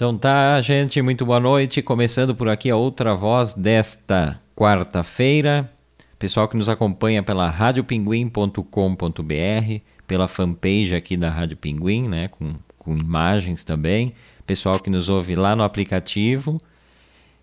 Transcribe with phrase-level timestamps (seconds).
[0.00, 1.82] Então tá, gente, muito boa noite.
[1.82, 5.70] Começando por aqui a outra voz desta quarta-feira.
[6.18, 12.96] Pessoal que nos acompanha pela radiopinguim.com.br, pela fanpage aqui da Rádio Pinguim, né, com, com
[12.96, 14.14] imagens também.
[14.46, 16.58] Pessoal que nos ouve lá no aplicativo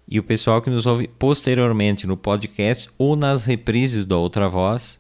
[0.08, 5.00] e o pessoal que nos ouve posteriormente no podcast ou nas reprises da Outra Voz,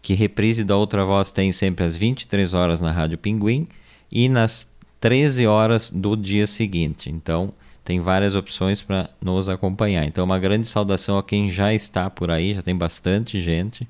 [0.00, 3.68] que reprise da Outra Voz tem sempre às 23 horas na Rádio Pinguim
[4.10, 4.73] e nas
[5.04, 7.10] 13 horas do dia seguinte.
[7.10, 7.52] Então,
[7.84, 10.06] tem várias opções para nos acompanhar.
[10.06, 13.86] Então, uma grande saudação a quem já está por aí, já tem bastante gente.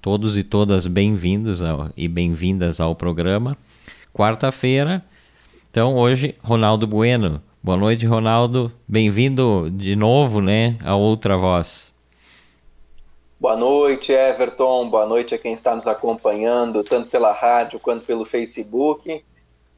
[0.00, 1.60] Todos e todas bem-vindos
[1.94, 3.58] e bem-vindas ao programa.
[4.10, 5.04] Quarta-feira,
[5.70, 7.42] então hoje, Ronaldo Bueno.
[7.62, 8.72] Boa noite, Ronaldo.
[8.88, 11.92] Bem-vindo de novo, né, a outra voz.
[13.38, 14.88] Boa noite, Everton.
[14.88, 19.22] Boa noite a quem está nos acompanhando, tanto pela rádio quanto pelo Facebook.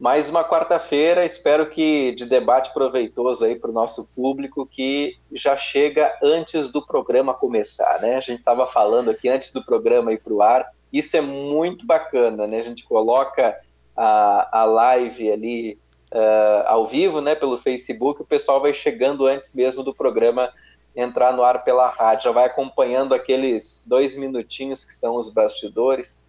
[0.00, 5.58] Mais uma quarta-feira, espero que de debate proveitoso aí para o nosso público que já
[5.58, 8.14] chega antes do programa começar, né?
[8.14, 11.84] A gente estava falando aqui antes do programa ir para o ar, isso é muito
[11.84, 12.60] bacana, né?
[12.60, 13.54] A gente coloca
[13.94, 15.78] a, a live ali
[16.14, 20.50] uh, ao vivo, né, pelo Facebook, o pessoal vai chegando antes mesmo do programa
[20.96, 26.26] entrar no ar pela rádio, já vai acompanhando aqueles dois minutinhos que são os bastidores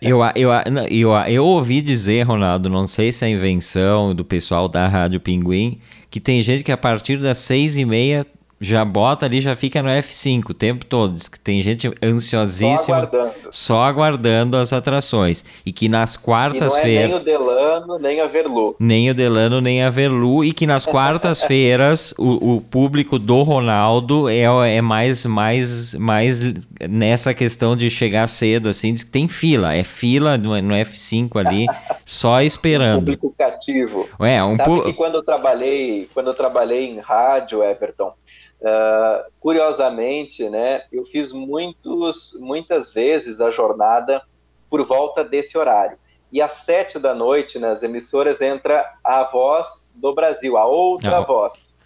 [0.00, 0.50] eu, eu,
[0.90, 5.80] eu, eu ouvi dizer, Ronaldo, não sei se é invenção do pessoal da Rádio Pinguim,
[6.10, 8.24] que tem gente que a partir das seis e meia
[8.58, 11.14] já bota ali, já fica no F5 o tempo todo.
[11.14, 12.78] Diz que tem gente ansiosíssima.
[12.78, 13.34] Só aguardando.
[13.50, 15.44] Só aguardando as atrações.
[15.64, 17.10] E que nas quartas-feiras.
[17.10, 18.74] Nem o Delano, nem a Verlu.
[18.80, 20.42] Nem o Delano, nem a Verlu.
[20.42, 26.40] E que nas quartas-feiras o, o público do Ronaldo é, é mais, mais, mais
[26.88, 28.94] nessa questão de chegar cedo, assim.
[28.94, 29.74] Diz que tem fila.
[29.74, 31.66] É fila no, no F5 ali,
[32.06, 32.96] só esperando.
[32.96, 34.08] Um público cativo.
[34.20, 34.82] É, um Sabe pu...
[34.82, 38.14] que quando eu trabalhei, quando eu trabalhei em rádio, Everton
[38.60, 44.22] Uh, curiosamente, né, eu fiz muitos, muitas vezes a jornada
[44.70, 45.98] por volta desse horário.
[46.32, 51.78] E às sete da noite, nas emissoras, entra a voz do Brasil, a outra voz.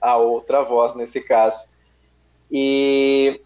[0.00, 1.70] A outra voz, nesse caso.
[2.50, 3.40] E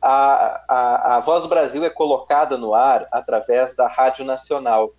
[0.00, 4.92] a, a, a voz do Brasil é colocada no ar através da Rádio Nacional.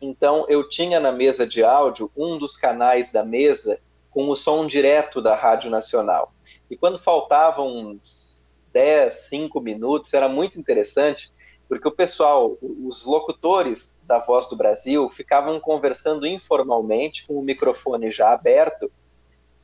[0.00, 3.80] Então, eu tinha na mesa de áudio um dos canais da mesa
[4.14, 6.32] com o som direto da Rádio Nacional.
[6.70, 11.32] E quando faltavam uns 10, 5 minutos, era muito interessante,
[11.68, 18.08] porque o pessoal, os locutores da Voz do Brasil, ficavam conversando informalmente, com o microfone
[18.12, 18.90] já aberto,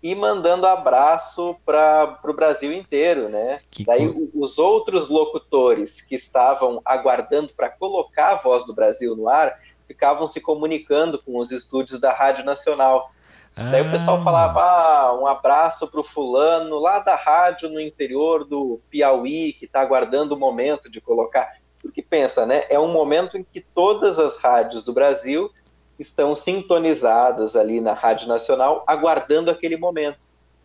[0.03, 3.61] e mandando abraço para o Brasil inteiro, né?
[3.71, 9.28] Que Daí os outros locutores que estavam aguardando para colocar a Voz do Brasil no
[9.28, 13.12] ar ficavam se comunicando com os estúdios da Rádio Nacional.
[13.56, 13.71] Ah.
[13.71, 14.22] Daí o pessoal ah.
[14.22, 19.65] falava ah, um abraço para o fulano lá da rádio no interior do Piauí que
[19.65, 21.49] está aguardando o momento de colocar.
[21.81, 22.65] Porque pensa, né?
[22.69, 25.50] É um momento em que todas as rádios do Brasil
[25.99, 30.19] estão sintonizadas ali na Rádio Nacional, aguardando aquele momento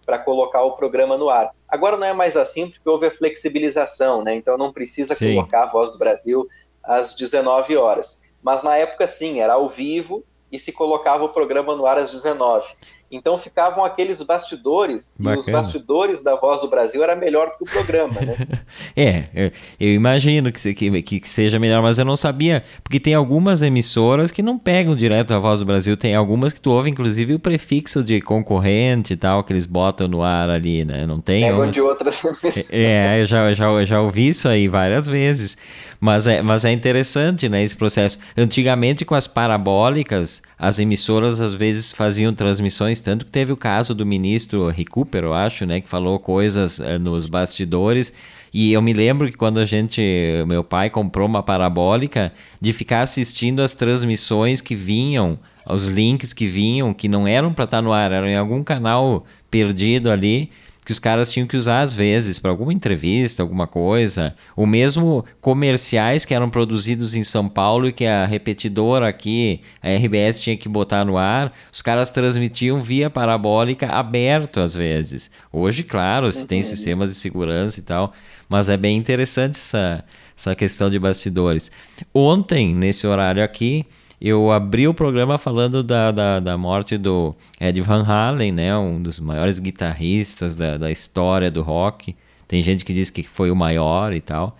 [0.05, 1.51] para colocar o programa no ar.
[1.67, 4.35] Agora não é mais assim porque houve a flexibilização, né?
[4.35, 5.33] Então não precisa sim.
[5.33, 6.47] colocar a Voz do Brasil
[6.83, 8.21] às 19 horas.
[8.41, 12.11] Mas na época sim, era ao vivo e se colocava o programa no ar às
[12.11, 12.65] 19.
[13.11, 15.35] Então ficavam aqueles bastidores, Bacana.
[15.35, 18.35] e os bastidores da Voz do Brasil era melhor que o programa, né?
[18.97, 23.13] é, eu, eu imagino que, que, que, seja melhor, mas eu não sabia, porque tem
[23.13, 26.89] algumas emissoras que não pegam direto a Voz do Brasil, tem algumas que tu ouve,
[26.89, 31.05] inclusive, o prefixo de concorrente e tal, que eles botam no ar ali, né?
[31.05, 31.43] Não tem?
[31.43, 32.21] Pegam de outras
[32.69, 35.57] É, eu já, já, já ouvi isso aí várias vezes,
[35.99, 38.17] mas é, mas é interessante, né, esse processo.
[38.35, 43.93] Antigamente, com as parabólicas, as emissoras às vezes faziam transmissões tanto que teve o caso
[43.93, 48.13] do ministro Recupero, eu acho, né, que falou coisas uh, nos bastidores.
[48.53, 50.01] E eu me lembro que quando a gente,
[50.47, 55.37] meu pai comprou uma parabólica, de ficar assistindo as transmissões que vinham,
[55.69, 58.63] os links que vinham, que não eram para estar tá no ar, eram em algum
[58.63, 60.49] canal perdido ali
[60.85, 65.25] que os caras tinham que usar às vezes para alguma entrevista, alguma coisa, ou mesmo
[65.41, 70.55] comerciais que eram produzidos em São Paulo e que a repetidora aqui, a RBS tinha
[70.55, 75.31] que botar no ar, os caras transmitiam via parabólica aberto às vezes.
[75.51, 78.13] Hoje, claro, se tem sistemas de segurança e tal,
[78.47, 80.05] mas é bem interessante essa,
[80.37, 81.71] essa questão de bastidores.
[82.13, 83.85] Ontem, nesse horário aqui,
[84.19, 88.75] eu abri o programa falando da, da, da, morte do Ed Van Halen, né?
[88.77, 92.15] Um dos maiores guitarristas da, da história do rock.
[92.47, 94.57] Tem gente que diz que foi o maior e tal.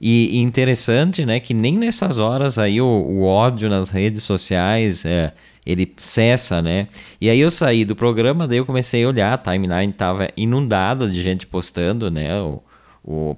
[0.00, 1.40] E, interessante, né?
[1.40, 5.32] Que nem nessas horas aí o, o ódio nas redes sociais é,
[5.64, 6.88] ele cessa, né?
[7.20, 11.08] E aí eu saí do programa, daí eu comecei a olhar, a timeline tava inundada
[11.08, 12.40] de gente postando, né?
[12.40, 12.62] O,
[13.04, 13.34] o,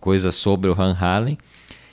[0.00, 1.38] coisas sobre o Han Halen.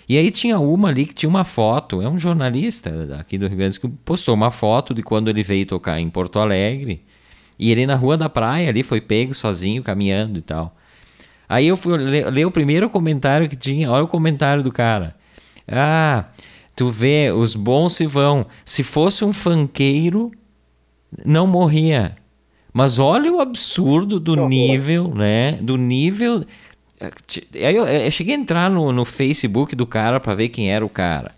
[0.09, 3.57] E aí tinha uma ali que tinha uma foto, é um jornalista aqui do Rio
[3.57, 7.05] Grande do Sul, que postou uma foto de quando ele veio tocar em Porto Alegre.
[7.59, 10.75] E ele na rua da praia ali foi pego sozinho, caminhando e tal.
[11.47, 15.15] Aí eu fui ler, ler o primeiro comentário que tinha, olha o comentário do cara.
[15.67, 16.25] Ah,
[16.75, 18.47] tu vê, os bons se vão.
[18.65, 20.31] Se fosse um fanqueiro,
[21.23, 22.15] não morria.
[22.73, 25.53] Mas olha o absurdo do nível, né?
[25.61, 26.43] Do nível
[27.01, 30.85] Aí eu, eu, cheguei a entrar no, no Facebook do cara para ver quem era
[30.85, 31.31] o cara,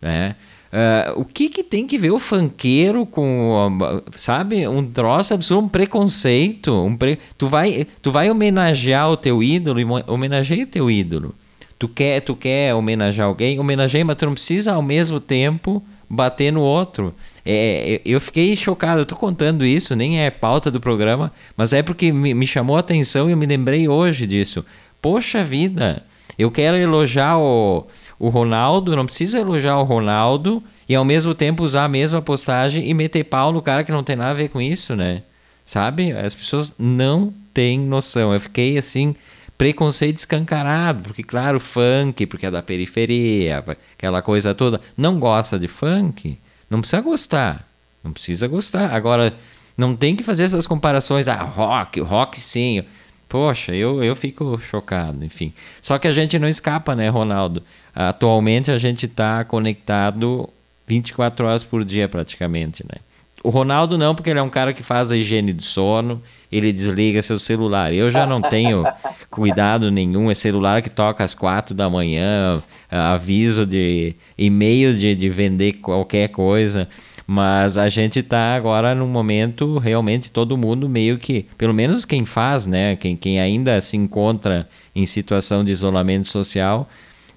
[0.00, 0.36] né?
[0.72, 3.80] Uh, o que que tem que ver o fanqueiro com,
[4.12, 7.18] sabe, um troço absurdo, um preconceito, um pre...
[7.36, 11.34] tu vai, tu vai homenagear o teu ídolo, homenageia o teu ídolo.
[11.76, 16.52] Tu quer, tu quer homenagear alguém, homenageia, mas tu não precisa ao mesmo tempo bater
[16.52, 17.12] no outro.
[17.44, 21.72] É, é eu fiquei chocado, eu tô contando isso, nem é pauta do programa, mas
[21.72, 24.64] é porque me, me chamou a atenção e eu me lembrei hoje disso.
[25.00, 26.02] Poxa vida,
[26.38, 27.86] eu quero elogiar o,
[28.18, 32.88] o Ronaldo, não preciso elogiar o Ronaldo e ao mesmo tempo usar a mesma postagem
[32.88, 35.22] e meter pau no cara que não tem nada a ver com isso, né?
[35.64, 36.12] Sabe?
[36.12, 38.32] As pessoas não têm noção.
[38.34, 39.14] Eu fiquei assim,
[39.56, 43.64] preconceito escancarado, porque claro, funk, porque é da periferia,
[43.96, 44.80] aquela coisa toda.
[44.96, 46.38] Não gosta de funk?
[46.68, 47.68] Não precisa gostar.
[48.02, 48.92] Não precisa gostar.
[48.94, 49.34] Agora,
[49.76, 51.28] não tem que fazer essas comparações.
[51.28, 52.82] Ah, rock, rock sim.
[53.30, 55.52] Poxa, eu, eu fico chocado, enfim.
[55.80, 57.62] Só que a gente não escapa, né, Ronaldo?
[57.94, 60.50] Atualmente a gente está conectado
[60.84, 62.98] 24 horas por dia praticamente, né?
[63.44, 66.72] O Ronaldo não, porque ele é um cara que faz a higiene do sono, ele
[66.72, 67.94] desliga seu celular.
[67.94, 68.84] Eu já não tenho
[69.30, 72.60] cuidado nenhum, é celular que toca às quatro da manhã,
[72.90, 76.88] aviso de e-mail de, de vender qualquer coisa.
[77.32, 82.26] Mas a gente está agora num momento realmente todo mundo meio que, pelo menos quem
[82.26, 86.88] faz, né, quem, quem ainda se encontra em situação de isolamento social,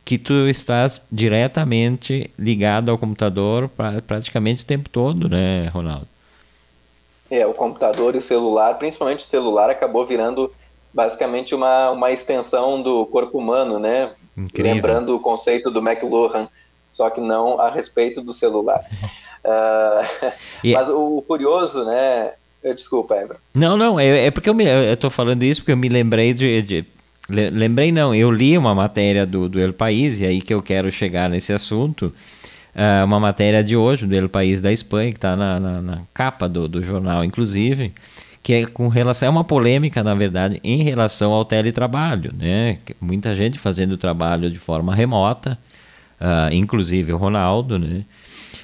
[0.04, 6.08] que tu estás diretamente ligado ao computador pra, praticamente o tempo todo, né, Ronaldo?
[7.30, 10.52] É, o computador e o celular, principalmente o celular, acabou virando
[10.92, 14.10] basicamente uma, uma extensão do corpo humano, né?
[14.36, 14.74] Incrível.
[14.74, 16.48] Lembrando o conceito do McLuhan,
[16.90, 18.84] só que não a respeito do celular.
[19.44, 20.32] Uh,
[20.74, 22.32] Mas o, o, curioso, né?
[22.76, 23.38] Desculpa, Ebra.
[23.54, 26.34] Não, não, é, é porque eu, me, eu tô falando isso porque eu me lembrei
[26.34, 26.86] de, de
[27.30, 30.92] lembrei não, eu li uma matéria do, do El País, e aí que eu quero
[30.92, 32.14] chegar nesse assunto,
[32.76, 36.02] uh, uma matéria de hoje do El País da Espanha, que está na, na, na,
[36.14, 37.94] capa do, do jornal, inclusive,
[38.42, 42.78] que é com relação, é uma polêmica, na verdade, em relação ao teletrabalho, né?
[43.00, 45.58] Muita gente fazendo trabalho de forma remota,
[46.20, 48.04] uh, inclusive o Ronaldo, né?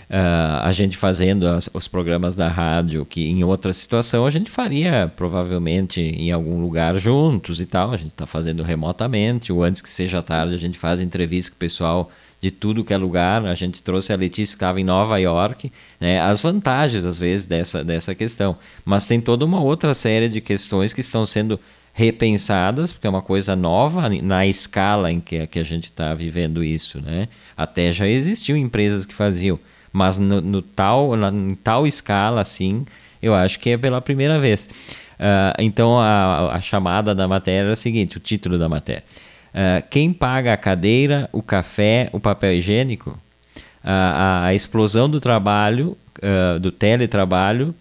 [0.10, 4.50] Uh, a gente fazendo as, os programas da rádio, que em outra situação a gente
[4.50, 7.92] faria provavelmente em algum lugar juntos e tal.
[7.92, 11.58] A gente está fazendo remotamente, ou antes que seja tarde, a gente faz entrevista com
[11.58, 12.10] o pessoal
[12.42, 13.46] de tudo que é lugar.
[13.46, 16.20] A gente trouxe a Letícia que estava em Nova York, né?
[16.20, 18.58] as vantagens, às vezes, dessa, dessa questão.
[18.84, 21.60] Mas tem toda uma outra série de questões que estão sendo
[21.94, 26.64] repensadas, porque é uma coisa nova na escala em que, que a gente está vivendo
[26.64, 27.00] isso.
[27.02, 27.28] Né?
[27.56, 29.60] Até já existiam empresas que faziam
[30.00, 32.86] mas no, no tal, na, em tal escala assim,
[33.22, 34.64] eu acho que é pela primeira vez.
[35.20, 39.04] Uh, então a, a, chamada da matéria é a seguinte: o título da matéria.
[39.50, 43.10] Uh, quem paga a cadeira, o café, o papel higiênico?
[43.10, 43.18] Uh,
[43.84, 45.98] a, a, explosão do trabalho,
[46.62, 47.74] do teletrabalho,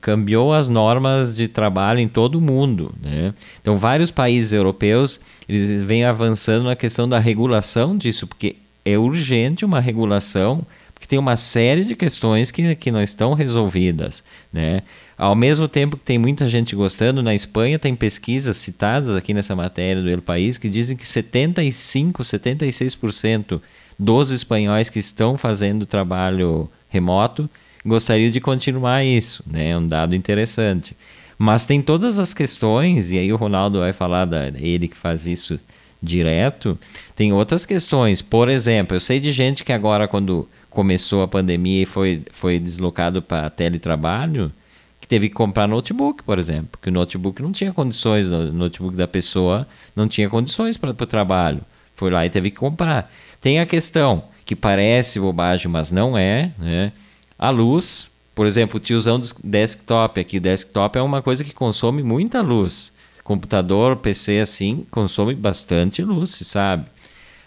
[0.00, 2.94] cambiou as normas de trabalho em todo o mundo.
[3.02, 3.34] Né?
[3.60, 9.64] Então, vários países europeus eles vêm avançando na questão da regulação disso, porque é urgente
[9.64, 10.64] uma regulação
[10.98, 14.82] porque tem uma série de questões que, que não estão resolvidas, né?
[15.16, 19.54] Ao mesmo tempo que tem muita gente gostando, na Espanha tem pesquisas citadas aqui nessa
[19.54, 23.60] matéria do El País que dizem que 75, 76%
[23.96, 27.48] dos espanhóis que estão fazendo trabalho remoto
[27.86, 29.70] gostariam de continuar isso, né?
[29.70, 30.96] É um dado interessante.
[31.38, 35.26] Mas tem todas as questões, e aí o Ronaldo vai falar da ele que faz
[35.26, 35.60] isso
[36.02, 36.78] direto,
[37.14, 38.22] tem outras questões.
[38.22, 42.58] Por exemplo, eu sei de gente que agora quando começou a pandemia e foi, foi
[42.58, 44.52] deslocado para teletrabalho,
[45.00, 48.96] que teve que comprar notebook, por exemplo, porque o notebook não tinha condições, o notebook
[48.96, 51.60] da pessoa não tinha condições para o trabalho.
[51.94, 53.12] Foi lá e teve que comprar.
[53.40, 56.92] Tem a questão que parece bobagem, mas não é, né?
[57.38, 62.02] A luz, por exemplo, o tiozão do desktop aqui, desktop é uma coisa que consome
[62.02, 62.92] muita luz.
[63.28, 66.86] Computador, PC assim, consome bastante luz, sabe?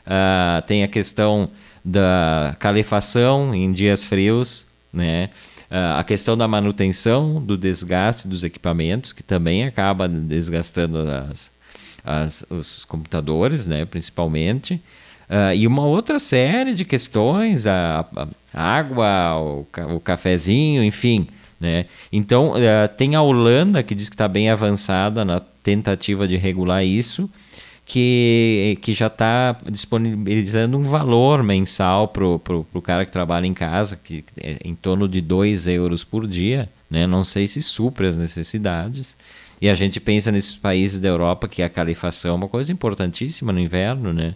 [0.06, 1.50] Uh, tem a questão
[1.84, 4.68] da calefação em dias frios.
[4.94, 5.32] né?
[5.72, 11.52] Uh, a questão da manutenção, do desgaste dos equipamentos, que também acaba desgastando as,
[12.06, 14.76] as, os computadores, né, principalmente.
[15.28, 18.06] Uh, e uma outra série de questões, a,
[18.54, 21.28] a água, o, o cafezinho, enfim.
[21.62, 21.86] Né?
[22.12, 26.84] Então, uh, tem a Holanda, que diz que está bem avançada na tentativa de regular
[26.84, 27.30] isso,
[27.86, 33.96] que, que já está disponibilizando um valor mensal para o cara que trabalha em casa,
[33.96, 36.68] que é em torno de 2 euros por dia.
[36.90, 37.06] Né?
[37.06, 39.16] Não sei se supre as necessidades.
[39.62, 43.54] E a gente pensa nesses países da Europa que a calefação é uma coisa importantíssima
[43.54, 44.34] no inverno, né?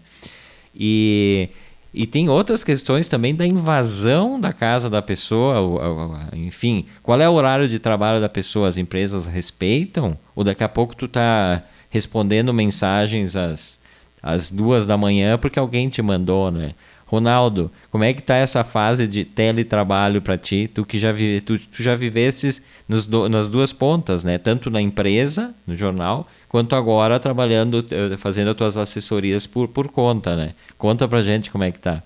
[0.78, 1.50] E,
[1.98, 7.32] e tem outras questões também da invasão da casa da pessoa, enfim, qual é o
[7.32, 8.68] horário de trabalho da pessoa?
[8.68, 10.18] As empresas respeitam?
[10.36, 13.80] Ou daqui a pouco tu tá respondendo mensagens às,
[14.22, 16.74] às duas da manhã porque alguém te mandou, né?
[17.06, 20.70] Ronaldo, como é que tá essa fase de teletrabalho para ti?
[20.74, 24.38] Tu que já vive, tu, tu já vivestes nos do, nas duas pontas, né?
[24.38, 29.92] Tanto na empresa, no jornal, quanto agora trabalhando, eh, fazendo as tuas assessorias por, por
[29.92, 30.56] conta, né?
[30.78, 32.02] Conta pra gente como é que tá.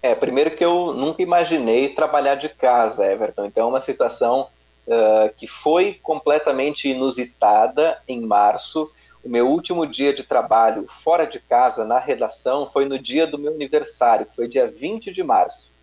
[0.00, 3.46] É, primeiro que eu nunca imaginei trabalhar de casa, Everton.
[3.46, 4.46] Então é uma situação
[4.86, 8.88] uh, que foi completamente inusitada em março
[9.24, 13.36] o meu último dia de trabalho fora de casa, na redação, foi no dia do
[13.36, 15.74] meu aniversário, que foi dia 20 de março.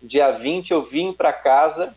[0.00, 1.92] Dia 20 eu vim para casa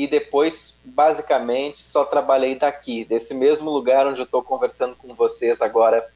[0.00, 5.60] e depois, basicamente, só trabalhei daqui, desse mesmo lugar onde eu estou conversando com vocês
[5.60, 6.08] agora,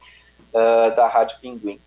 [0.49, 1.79] uh, da Rádio Pinguim.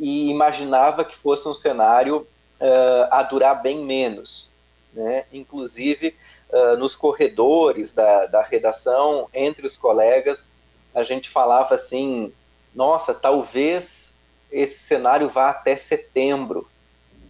[0.00, 2.26] E imaginava que fosse um cenário
[2.60, 4.52] uh, a durar bem menos.
[4.92, 5.26] Né?
[5.32, 6.16] Inclusive,
[6.50, 10.56] uh, nos corredores da, da redação, entre os colegas,
[10.92, 12.32] a gente falava assim:
[12.74, 14.12] nossa, talvez
[14.50, 16.68] esse cenário vá até setembro.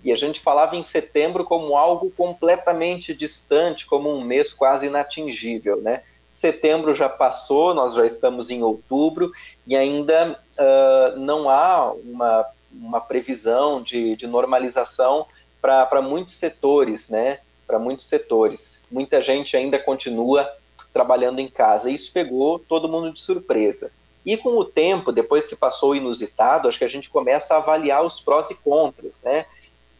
[0.05, 5.81] E a gente falava em setembro como algo completamente distante, como um mês quase inatingível,
[5.81, 6.03] né?
[6.31, 9.33] Setembro já passou, nós já estamos em outubro
[9.67, 15.27] e ainda uh, não há uma, uma previsão de, de normalização
[15.63, 17.39] para muitos setores, né?
[17.67, 18.83] Para muitos setores.
[18.91, 20.47] Muita gente ainda continua
[20.93, 21.91] trabalhando em casa.
[21.91, 23.91] Isso pegou todo mundo de surpresa.
[24.27, 27.59] E com o tempo, depois que passou o inusitado, acho que a gente começa a
[27.59, 29.47] avaliar os prós e contras, né?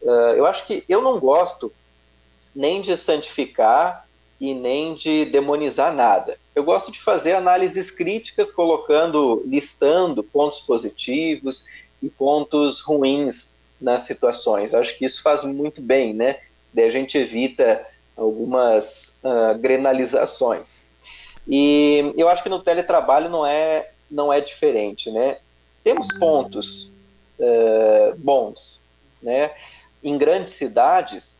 [0.05, 1.73] Uh, eu acho que eu não gosto
[2.55, 4.07] nem de santificar
[4.39, 6.37] e nem de demonizar nada.
[6.53, 11.65] Eu gosto de fazer análises críticas, colocando, listando pontos positivos
[12.03, 14.73] e pontos ruins nas situações.
[14.73, 16.37] Acho que isso faz muito bem, né?
[16.71, 17.85] Daí a gente evita
[18.15, 20.81] algumas uh, grenalizações.
[21.47, 25.37] E eu acho que no teletrabalho não é, não é diferente, né?
[25.83, 26.91] Temos pontos
[27.39, 28.81] uh, bons,
[29.21, 29.51] né?
[30.05, 31.39] Em grandes cidades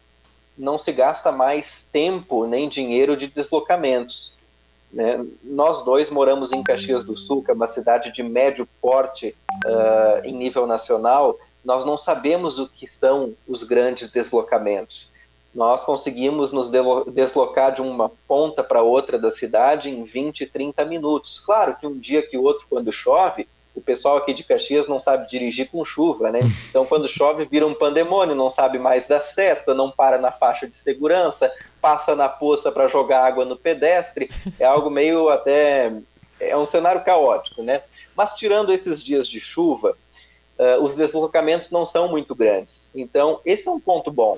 [0.58, 4.36] não se gasta mais tempo nem dinheiro de deslocamentos.
[4.92, 5.26] Né?
[5.44, 10.26] Nós dois moramos em Caxias do Sul, que é uma cidade de médio porte uh,
[10.26, 11.38] em nível nacional.
[11.64, 15.14] Nós não sabemos o que são os grandes deslocamentos
[15.56, 16.70] nós conseguimos nos
[17.14, 21.40] deslocar de uma ponta para outra da cidade em 20, 30 minutos.
[21.40, 25.00] Claro que um dia que o outro, quando chove, o pessoal aqui de Caxias não
[25.00, 26.40] sabe dirigir com chuva, né?
[26.70, 30.68] Então, quando chove, vira um pandemônio, não sabe mais dar seta, não para na faixa
[30.68, 31.52] de segurança,
[31.82, 34.30] passa na poça para jogar água no pedestre.
[34.60, 35.94] É algo meio até.
[36.40, 37.82] É um cenário caótico, né?
[38.16, 39.96] Mas, tirando esses dias de chuva,
[40.60, 42.90] uh, os deslocamentos não são muito grandes.
[42.94, 44.38] Então, esse é um ponto bom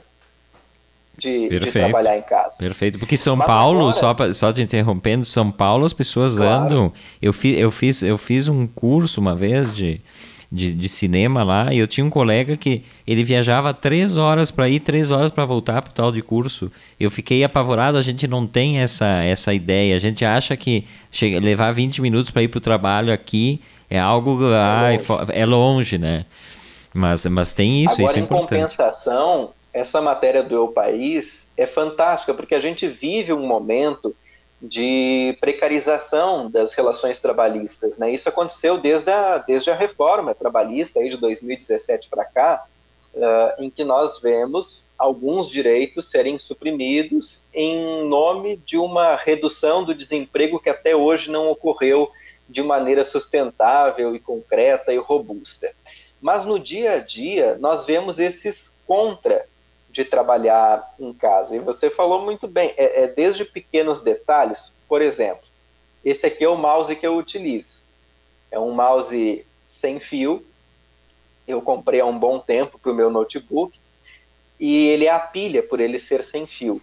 [1.18, 2.58] de, de, trabalhar em casa.
[2.58, 3.94] Perfeito, porque São Mas Paulo, agora...
[3.94, 6.64] só, pra, só te interrompendo, São Paulo as pessoas claro.
[6.64, 6.94] andam.
[7.22, 10.00] Eu, fi, eu, fiz, eu fiz um curso uma vez de,
[10.52, 14.70] de, de, cinema lá e eu tinha um colega que ele viajava três horas para
[14.70, 16.72] ir, três horas para voltar para o tal de curso.
[17.00, 19.96] Eu fiquei apavorado, a gente não tem essa, essa ideia.
[19.96, 23.60] A gente acha que chega, levar 20 minutos para ir para o trabalho aqui
[23.90, 24.44] é algo.
[24.44, 25.32] É, ai, longe.
[25.32, 26.26] é longe, né?
[26.94, 28.56] Mas, mas tem isso, Agora, isso é importante.
[28.56, 34.16] Em compensação, essa matéria do Eu País é fantástica, porque a gente vive um momento
[34.62, 37.98] de precarização das relações trabalhistas.
[37.98, 38.12] Né?
[38.12, 42.66] Isso aconteceu desde a, desde a reforma trabalhista aí de 2017 para cá,
[43.14, 49.94] uh, em que nós vemos alguns direitos serem suprimidos em nome de uma redução do
[49.94, 52.10] desemprego que até hoje não ocorreu
[52.50, 55.72] de maneira sustentável e concreta e robusta.
[56.20, 59.46] Mas no dia a dia, nós vemos esses contra
[59.98, 61.56] de trabalhar em casa.
[61.56, 65.42] E você falou muito bem, é, é, desde pequenos detalhes, por exemplo,
[66.06, 67.82] esse aqui é o mouse que eu utilizo.
[68.52, 70.46] É um mouse sem fio,
[71.48, 73.80] eu comprei há um bom tempo para o meu notebook,
[74.60, 76.80] e ele é a pilha por ele ser sem fio.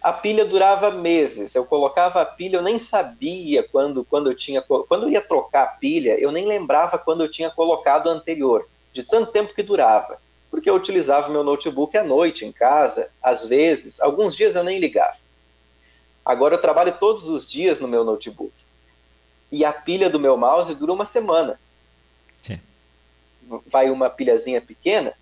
[0.00, 1.56] a pilha durava meses.
[1.56, 4.62] Eu colocava a pilha, eu nem sabia quando, quando eu tinha.
[4.62, 8.66] Quando eu ia trocar a pilha, eu nem lembrava quando eu tinha colocado a anterior,
[8.92, 10.18] de tanto tempo que durava.
[10.60, 14.78] Porque eu utilizava meu notebook à noite em casa, às vezes, alguns dias eu nem
[14.78, 15.16] ligava.
[16.22, 18.52] Agora eu trabalho todos os dias no meu notebook.
[19.50, 21.58] E a pilha do meu mouse dura uma semana.
[22.46, 22.58] É.
[23.72, 25.14] Vai uma pilhazinha pequena,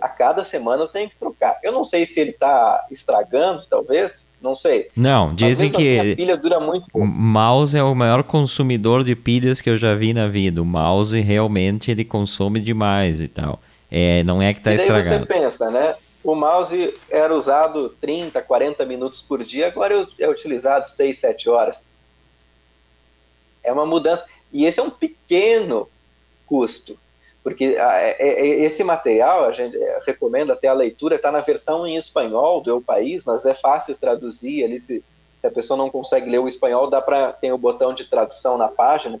[0.00, 1.58] a cada semana eu tenho que trocar.
[1.64, 4.88] Eu não sei se ele está estragando, talvez, não sei.
[4.94, 7.04] Não, dizem que assim, a pilha dura muito pouco.
[7.04, 10.62] O mouse é o maior consumidor de pilhas que eu já vi na vida.
[10.62, 13.60] O mouse realmente ele consome demais e tal.
[13.90, 15.26] É, não é que está estragado.
[15.26, 15.96] Você pensa, né?
[16.22, 21.90] O mouse era usado 30, 40 minutos por dia, agora é utilizado 6, 7 horas.
[23.64, 24.26] É uma mudança.
[24.52, 25.88] E esse é um pequeno
[26.46, 26.98] custo
[27.42, 31.40] porque ah, é, é, é, esse material, a gente recomenda até a leitura, está na
[31.40, 35.02] versão em espanhol do Eu País, mas é fácil traduzir ali, se,
[35.38, 38.58] se a pessoa não consegue ler o espanhol, dá para tem o botão de tradução
[38.58, 39.18] na página.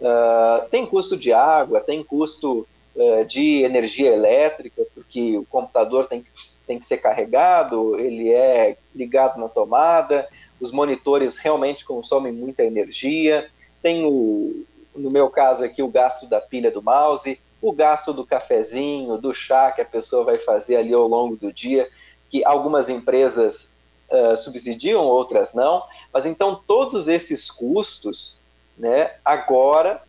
[0.00, 6.22] Uh, tem custo de água, tem custo uh, de energia elétrica, porque o computador tem
[6.22, 6.30] que,
[6.66, 10.28] tem que ser carregado, ele é ligado na tomada,
[10.60, 13.48] os monitores realmente consomem muita energia,
[13.82, 18.26] tem o, no meu caso aqui, o gasto da pilha do mouse, o gasto do
[18.26, 21.88] cafezinho, do chá que a pessoa vai fazer ali ao longo do dia,
[22.28, 23.72] que algumas empresas
[24.10, 25.82] uh, subsidiam, outras não,
[26.12, 28.38] mas então todos esses custos,
[28.78, 30.02] né, agora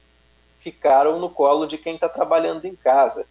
[0.61, 3.25] ficaram no colo de quem está trabalhando em casa.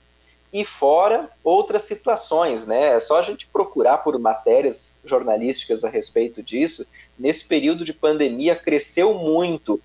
[0.52, 2.96] E fora outras situações, né?
[2.96, 6.87] É só a gente procurar por matérias jornalísticas a respeito disso.
[7.16, 9.80] Nesse período de pandemia, cresceu muito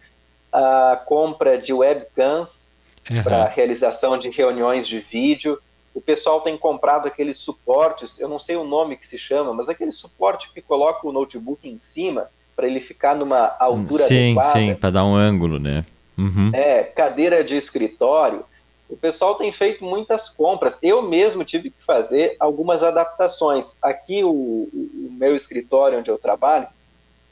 [0.52, 2.66] a compra de webcams
[3.10, 3.22] uhum.
[3.22, 5.60] para realização de reuniões de vídeo.
[5.94, 9.70] O pessoal tem comprado aqueles suportes, eu não sei o nome que se chama, mas
[9.70, 14.60] aquele suporte que coloca o notebook em cima para ele ficar numa altura sim, adequada.
[14.60, 15.86] Sim, sim, para dar um ângulo, né?
[16.18, 16.52] Uhum.
[16.54, 18.46] É, cadeira de escritório.
[18.90, 20.78] O pessoal tem feito muitas compras.
[20.82, 23.78] Eu mesmo tive que fazer algumas adaptações.
[23.82, 26.68] Aqui, o, o meu escritório onde eu trabalho,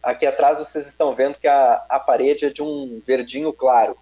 [0.01, 3.95] aqui atrás vocês estão vendo que a, a parede é de um verdinho claro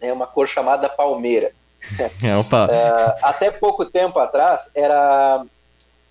[0.00, 1.52] né, uma cor chamada palmeira.
[2.66, 5.44] uh, até pouco tempo atrás era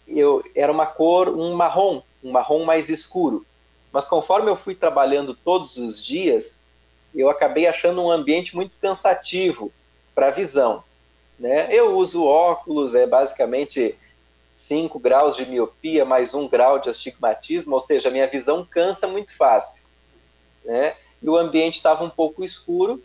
[0.07, 3.45] eu era uma cor um marrom, um marrom mais escuro.
[3.91, 6.61] Mas conforme eu fui trabalhando todos os dias,
[7.13, 9.72] eu acabei achando um ambiente muito cansativo
[10.13, 10.84] para a visão.
[11.39, 11.67] Né?
[11.72, 13.96] Eu uso óculos, é basicamente
[14.54, 19.36] 5 graus de miopia mais 1 grau de astigmatismo, ou seja, minha visão cansa muito
[19.36, 19.86] fácil.
[20.65, 20.96] Né?
[21.22, 23.02] E o ambiente estava um pouco escuro,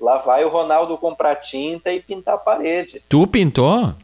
[0.00, 3.02] Lá vai o Ronaldo comprar tinta e pintar a parede.
[3.06, 3.94] Tu pintou?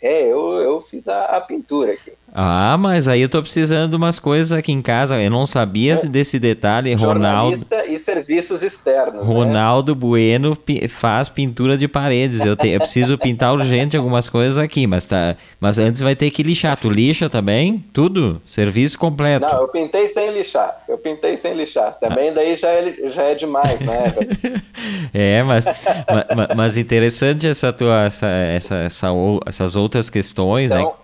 [0.00, 2.12] É, eu, eu fiz a, a, pintura aqui.
[2.34, 5.18] Ah, mas aí eu tô precisando de umas coisas aqui em casa.
[5.18, 6.06] Eu não sabia é.
[6.06, 6.92] desse detalhe.
[6.92, 7.66] Ronaldo.
[7.88, 9.26] e serviços externos.
[9.26, 9.34] Né?
[9.34, 9.98] Ronaldo né?
[9.98, 10.58] Bueno
[10.90, 12.44] faz pintura de paredes.
[12.44, 15.34] Eu, te, eu preciso pintar urgente algumas coisas aqui, mas tá.
[15.58, 16.76] Mas antes vai ter que lixar.
[16.76, 17.82] Tu lixa também?
[17.90, 18.42] Tudo?
[18.46, 19.46] Serviço completo.
[19.46, 20.78] Não, eu pintei sem lixar.
[20.86, 21.98] Eu pintei sem lixar.
[21.98, 22.32] Também ah.
[22.32, 24.14] daí já é, já é demais, né?
[25.14, 29.08] é, mas, mas, mas, interessante essa tua, essa, essa, essa,
[29.46, 30.80] essas outras questões, né?
[30.80, 30.96] então, né?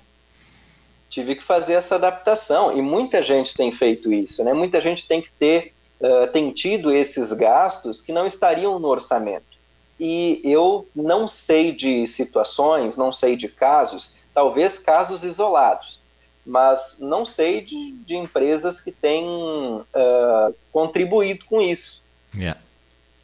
[1.08, 4.52] tive que fazer essa adaptação e muita gente tem feito isso, né?
[4.52, 9.52] Muita gente tem que ter uh, tem tido esses gastos que não estariam no orçamento.
[10.00, 16.00] E eu não sei de situações, não sei de casos, talvez casos isolados,
[16.44, 22.02] mas não sei de, de empresas que têm uh, contribuído com isso.
[22.34, 22.58] Yeah.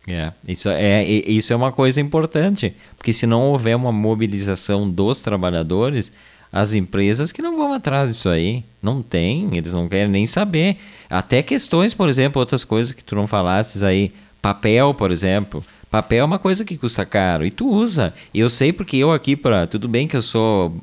[0.07, 0.35] Yeah.
[0.47, 6.11] Isso, é, isso é uma coisa importante, porque se não houver uma mobilização dos trabalhadores,
[6.53, 8.65] as empresas que não vão atrás disso aí.
[8.83, 10.77] Não tem, eles não querem nem saber.
[11.09, 14.13] Até questões, por exemplo, outras coisas que tu não falasses aí.
[14.41, 15.63] Papel, por exemplo.
[15.91, 18.15] Papel é uma coisa que custa caro e tu usa.
[18.35, 20.75] Eu sei porque eu aqui, para tudo bem que eu sou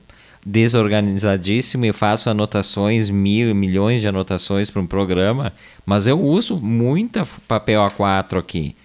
[0.45, 5.51] desorganizadíssimo e faço anotações, mil, milhões de anotações para um programa,
[5.83, 8.75] mas eu uso muita papel A4 aqui.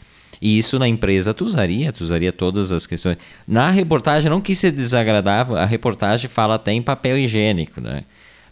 [0.41, 3.19] E isso na empresa tu usaria, tu usaria todas as questões.
[3.47, 8.05] Na reportagem, não quis ser desagradável, a reportagem fala até em papel higiênico, né?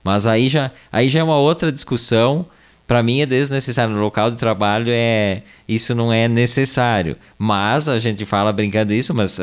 [0.05, 2.47] Mas aí já, aí já é uma outra discussão
[2.89, 3.95] para mim é desnecessário.
[3.95, 7.19] No local de trabalho é isso não é necessário.
[7.37, 9.43] Mas a gente fala brincando isso, mas uh,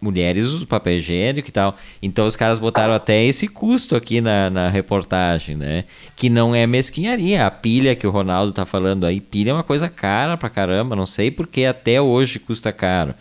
[0.00, 1.76] mulheres usam papel higiênico e tal.
[2.00, 5.84] Então os caras botaram até esse custo aqui na, na reportagem, né?
[6.14, 7.44] Que não é mesquinharia.
[7.44, 10.94] A pilha que o Ronaldo tá falando aí, pilha é uma coisa cara pra caramba.
[10.94, 13.16] Não sei porque até hoje custa caro.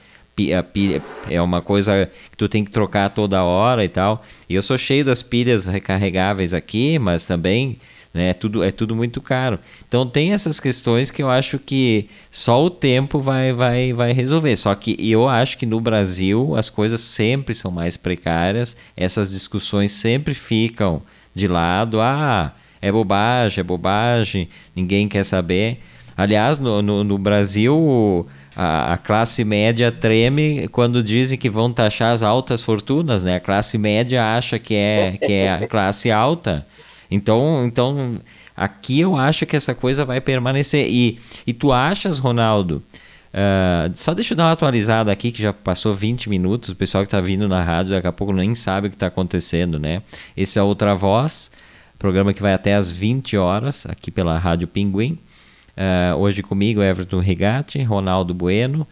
[0.56, 4.24] A pilha é uma coisa que tu tem que trocar toda hora e tal.
[4.48, 7.80] E eu sou cheio das pilhas recarregáveis aqui, mas também
[8.16, 8.30] Né?
[8.30, 9.60] É, tudo, é tudo muito caro.
[9.86, 14.56] Então tem essas questões que eu acho que só o tempo vai, vai, vai resolver.
[14.56, 19.92] Só que eu acho que no Brasil as coisas sempre são mais precárias, essas discussões
[19.92, 21.02] sempre ficam
[21.34, 22.00] de lado.
[22.00, 25.80] Ah, é bobagem, é bobagem, ninguém quer saber.
[26.16, 28.26] Aliás, no, no, no Brasil
[28.56, 33.36] a, a, classe média treme quando dizem que vão taxar as altas fortunas, né?
[33.36, 36.66] A classe média acha que é, que é a classe alta.
[37.10, 38.20] Então, então,
[38.56, 40.88] aqui eu acho que essa coisa vai permanecer.
[40.90, 42.84] E, e tu achas, Ronaldo,
[43.34, 47.04] uh, só deixa eu dar uma atualizada aqui, que já passou 20 minutos, o pessoal
[47.04, 50.02] que está vindo na rádio daqui a pouco nem sabe o que está acontecendo, né?
[50.36, 51.52] Esse é Outra Voz,
[51.98, 55.20] programa que vai até às 20 horas, aqui pela Rádio Pinguim.
[55.76, 58.88] Uh, hoje comigo, Everton Rigatti, Ronaldo Bueno.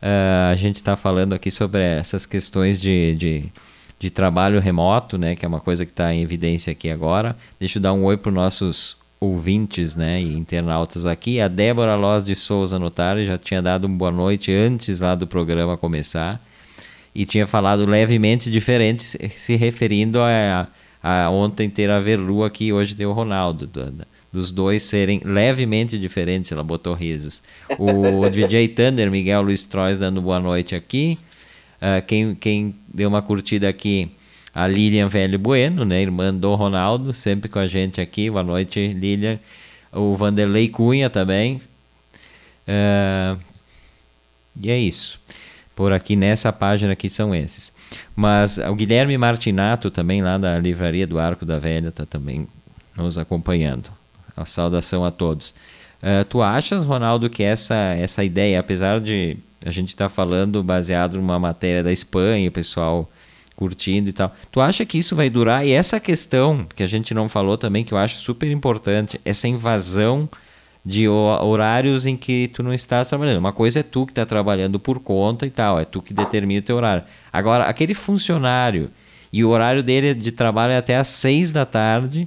[0.00, 3.52] Uh, a gente está falando aqui sobre essas questões de, de,
[4.00, 7.36] de, trabalho remoto, né, que é uma coisa que está em evidência aqui agora.
[7.58, 11.40] Deixa eu dar um oi para os nossos ouvintes né, e internautas aqui.
[11.40, 15.26] A Débora Loz de Souza Notari já tinha dado uma boa noite antes lá do
[15.26, 16.42] programa começar
[17.14, 20.66] e tinha falado levemente diferente, se referindo a,
[21.02, 23.68] a ontem ter a Verlu aqui hoje ter o Ronaldo
[24.32, 27.42] dos dois serem levemente diferentes, ela botou risos.
[27.78, 31.18] O DJ Thunder, Miguel Luiz Trois, dando boa noite aqui.
[31.80, 34.10] Uh, quem, quem deu uma curtida aqui,
[34.54, 38.28] a Lilian Velho Bueno, né, irmã do Ronaldo, sempre com a gente aqui.
[38.28, 39.38] Boa noite, Lilian.
[39.92, 41.60] O Vanderlei Cunha também.
[42.68, 43.38] Uh,
[44.60, 45.18] e é isso.
[45.74, 47.72] Por aqui nessa página aqui são esses.
[48.14, 52.46] Mas o Guilherme Martinato, também lá da Livraria do Arco da Velha, está também
[52.96, 53.90] nos acompanhando.
[54.36, 55.54] A saudação a todos.
[56.02, 60.62] Uh, tu achas, Ronaldo, que essa, essa ideia, apesar de a gente estar tá falando
[60.62, 63.10] baseado numa matéria da Espanha, o pessoal
[63.54, 65.66] curtindo e tal, tu acha que isso vai durar?
[65.66, 69.46] E essa questão que a gente não falou também, que eu acho super importante, essa
[69.46, 70.28] invasão
[70.84, 73.38] de horários em que tu não estás trabalhando.
[73.38, 76.60] Uma coisa é tu que está trabalhando por conta e tal, é tu que determina
[76.60, 77.04] o teu horário.
[77.30, 78.90] Agora, aquele funcionário
[79.32, 82.26] e o horário dele de trabalho é até às seis da tarde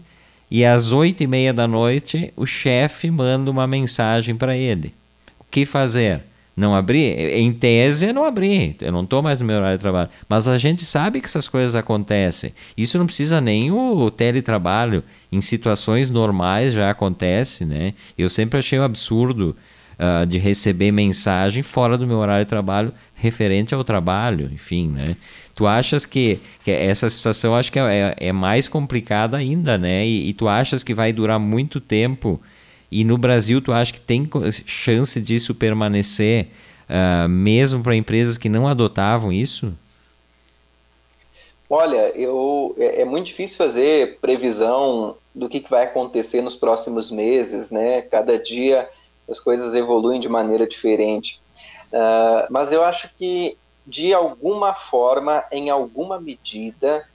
[0.52, 4.94] e às oito e meia da noite o chefe manda uma mensagem para ele.
[5.40, 6.22] O que fazer?
[6.56, 7.18] Não abrir?
[7.36, 8.76] Em tese, eu não abrir.
[8.80, 10.10] Eu não estou mais no meu horário de trabalho.
[10.30, 12.54] Mas a gente sabe que essas coisas acontecem.
[12.78, 15.04] Isso não precisa nem o teletrabalho.
[15.32, 17.96] Em situações normais já acontece, né?
[18.16, 19.56] Eu sempre achei um absurdo
[19.94, 25.16] uh, de receber mensagem fora do meu horário de trabalho referente ao trabalho, enfim, né?
[25.56, 30.06] Tu achas que, que essa situação acho que é, é, mais complicada ainda, né?
[30.06, 32.42] E, e, tu achas que vai durar muito tempo?
[32.94, 34.30] E no Brasil tu acha que tem
[34.68, 36.48] chance disso permanecer,
[36.88, 39.74] uh, mesmo para empresas que não adotavam isso?
[41.68, 47.10] Olha, eu, é, é muito difícil fazer previsão do que, que vai acontecer nos próximos
[47.10, 48.04] meses, né?
[48.04, 48.88] Cada dia
[49.28, 51.42] as coisas evoluem de maneira diferente.
[51.92, 57.08] Uh, mas eu acho que de alguma forma, em alguma medida,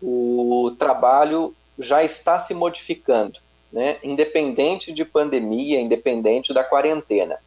[0.00, 3.40] o trabalho já está se modificando,
[3.72, 3.98] né?
[4.02, 7.38] independente de pandemia, independente da quarentena.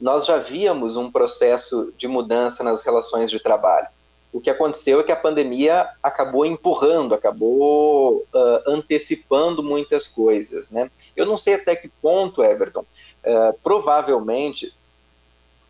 [0.00, 3.88] Nós já víamos um processo de mudança nas relações de trabalho.
[4.32, 10.72] O que aconteceu é que a pandemia acabou empurrando, acabou uh, antecipando muitas coisas.
[10.72, 10.90] Né?
[11.14, 14.74] Eu não sei até que ponto, Everton, uh, provavelmente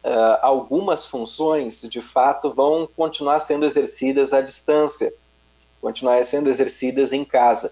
[0.03, 5.13] uh, algumas funções, de fato, vão continuar sendo exercidas à distância,
[5.79, 7.71] continuar sendo exercidas em casa.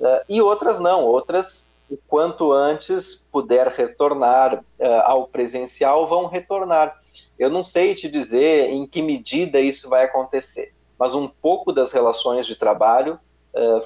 [0.00, 6.96] Uh, e outras não, outras, o quanto antes puder retornar uh, ao presencial, vão retornar.
[7.38, 11.92] Eu não sei te dizer em que medida isso vai acontecer, mas um pouco das
[11.92, 13.18] relações de trabalho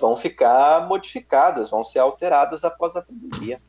[0.00, 3.60] vão ficar modificadas, vão ser alteradas após a pandemia.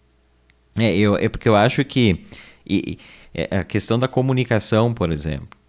[0.75, 2.25] É, eu, é porque eu acho que.
[2.65, 2.97] E,
[3.36, 5.61] é a questão da comunicação, por exemplo.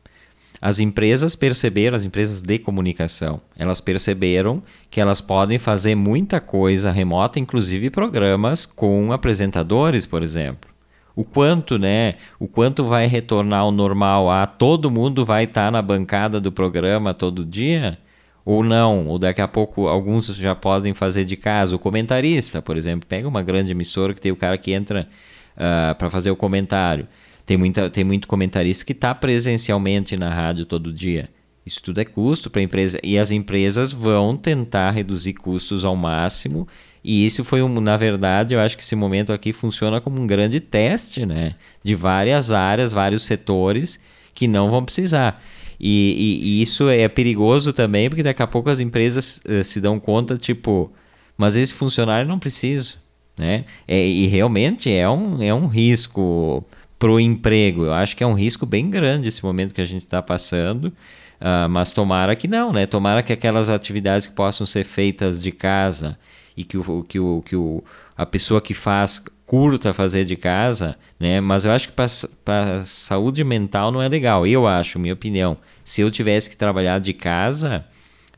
[0.62, 6.92] As empresas perceberam, as empresas de comunicação, elas perceberam que elas podem fazer muita coisa
[6.92, 10.70] remota, inclusive programas com apresentadores, por exemplo.
[11.16, 12.14] O quanto, né?
[12.38, 14.31] O quanto vai retornar ao normal?
[14.31, 17.98] Ah, todo mundo vai estar tá na bancada do programa todo dia?
[18.44, 19.09] Ou não?
[19.09, 21.75] Ou daqui a pouco alguns já podem fazer de casa?
[21.75, 25.09] O comentarista, por exemplo, pega uma grande emissora que tem o cara que entra
[25.57, 27.09] uh, ah, para fazer o comentário.
[27.44, 31.28] Tem, muita, tem muito comentarista que está presencialmente na rádio todo dia.
[31.64, 32.98] Isso tudo é custo para a empresa.
[33.02, 36.66] E as empresas vão tentar reduzir custos ao máximo.
[37.05, 40.26] E isso foi, um, na verdade, eu acho que esse momento aqui funciona como um
[40.26, 41.52] grande teste né?
[41.83, 44.00] de várias áreas, vários setores
[44.35, 45.42] que não vão precisar.
[45.78, 49.81] E, e, e isso é perigoso também, porque daqui a pouco as empresas uh, se
[49.81, 50.92] dão conta, tipo,
[51.37, 52.98] mas esse funcionário não preciso.
[53.37, 53.64] né?
[53.87, 56.64] É, e realmente é um, é um risco
[57.02, 57.86] para o emprego.
[57.86, 60.84] Eu acho que é um risco bem grande esse momento que a gente está passando.
[60.84, 62.86] Uh, mas tomara que não, né?
[62.86, 66.16] Tomara que aquelas atividades que possam ser feitas de casa
[66.56, 67.82] e que, o, que, o, que o,
[68.16, 71.40] a pessoa que faz curta fazer de casa, né?
[71.40, 71.94] Mas eu acho que
[72.44, 74.46] para saúde mental não é legal.
[74.46, 75.58] Eu acho, minha opinião.
[75.82, 77.84] Se eu tivesse que trabalhar de casa,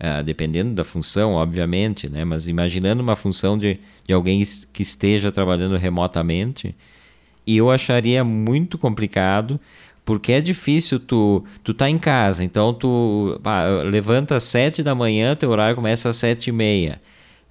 [0.00, 2.24] uh, dependendo da função, obviamente, né?
[2.24, 6.74] Mas imaginando uma função de, de alguém que esteja trabalhando remotamente,
[7.46, 9.60] eu acharia muito complicado
[10.04, 13.40] porque é difícil tu tu tá em casa, então tu
[13.90, 17.00] levanta às sete da manhã, teu horário começa às sete e meia.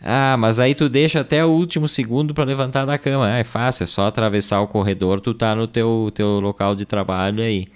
[0.06, 3.28] Ah, mas aí tu deixa até o último segundo para levantar da cama.
[3.28, 6.86] Ah, é fácil, é só atravessar o corredor, tu tá no teu, teu local de
[6.86, 7.68] trabalho aí.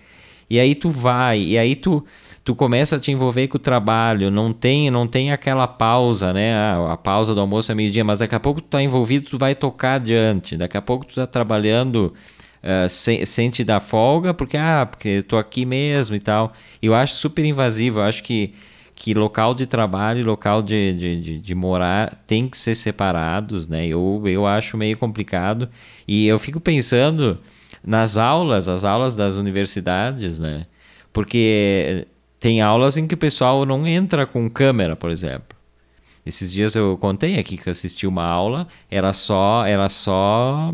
[0.50, 2.06] E aí tu vai, e aí tu
[2.48, 6.56] tu começa a te envolver com o trabalho, não tem, não tem aquela pausa, né?
[6.56, 9.38] Ah, a pausa do almoço é meio-dia, mas daqui a pouco tu tá envolvido, tu
[9.38, 10.56] vai tocar adiante.
[10.56, 12.14] Daqui a pouco tu tá trabalhando
[12.64, 16.54] uh, sem, sem te dar folga, porque ah, porque tô aqui mesmo e tal.
[16.82, 18.54] Eu acho super invasivo, eu acho que
[18.96, 23.68] que local de trabalho e local de, de, de, de, morar tem que ser separados,
[23.68, 23.86] né?
[23.86, 25.70] Eu, eu acho meio complicado.
[26.08, 27.40] E eu fico pensando
[27.86, 30.66] nas aulas, as aulas das universidades, né?
[31.12, 32.08] Porque
[32.40, 35.58] tem aulas em que o pessoal não entra com câmera, por exemplo.
[36.26, 40.74] Esses dias eu contei aqui que assisti uma aula, era só, era só,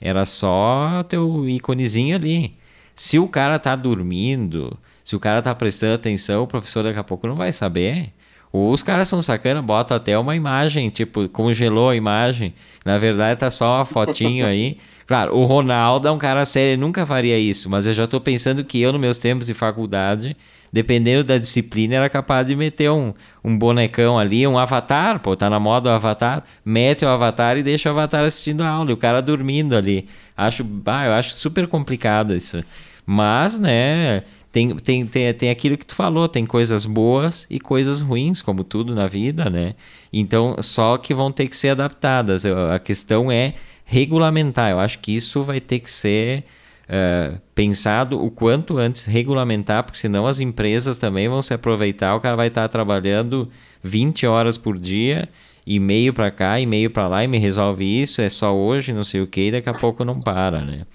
[0.00, 2.56] era só teu iconezinho ali.
[2.94, 7.04] Se o cara tá dormindo, se o cara tá prestando atenção, o professor daqui a
[7.04, 8.12] pouco não vai saber.
[8.52, 12.54] Ou os caras são sacana, botam até uma imagem, tipo, congelou a imagem.
[12.84, 14.78] Na verdade tá só uma fotinho aí.
[15.04, 18.18] Claro, o Ronaldo é um cara sério, ele nunca faria isso, mas eu já tô
[18.18, 20.34] pensando que eu, nos meus tempos de faculdade,
[20.72, 23.12] dependendo da disciplina, era capaz de meter um,
[23.44, 27.62] um bonecão ali, um avatar, pô, tá na moda o avatar, mete o avatar e
[27.62, 30.08] deixa o avatar assistindo a aula, e o cara dormindo ali.
[30.36, 32.64] Acho, bah, eu acho super complicado isso.
[33.04, 38.00] Mas, né, tem, tem, tem, tem aquilo que tu falou, tem coisas boas e coisas
[38.00, 39.74] ruins, como tudo na vida, né?
[40.12, 42.44] Então, só que vão ter que ser adaptadas.
[42.44, 43.54] A questão é
[43.84, 44.70] regulamentar.
[44.70, 46.44] Eu acho que isso vai ter que ser
[46.92, 52.14] uh, pensado o quanto antes regulamentar, porque senão as empresas também vão se aproveitar.
[52.14, 53.48] O cara vai estar trabalhando
[53.82, 55.28] 20 horas por dia,
[55.66, 59.22] e-mail para cá, e-mail para lá, e me resolve isso, é só hoje, não sei
[59.22, 60.86] o que, e daqui a pouco não para, né?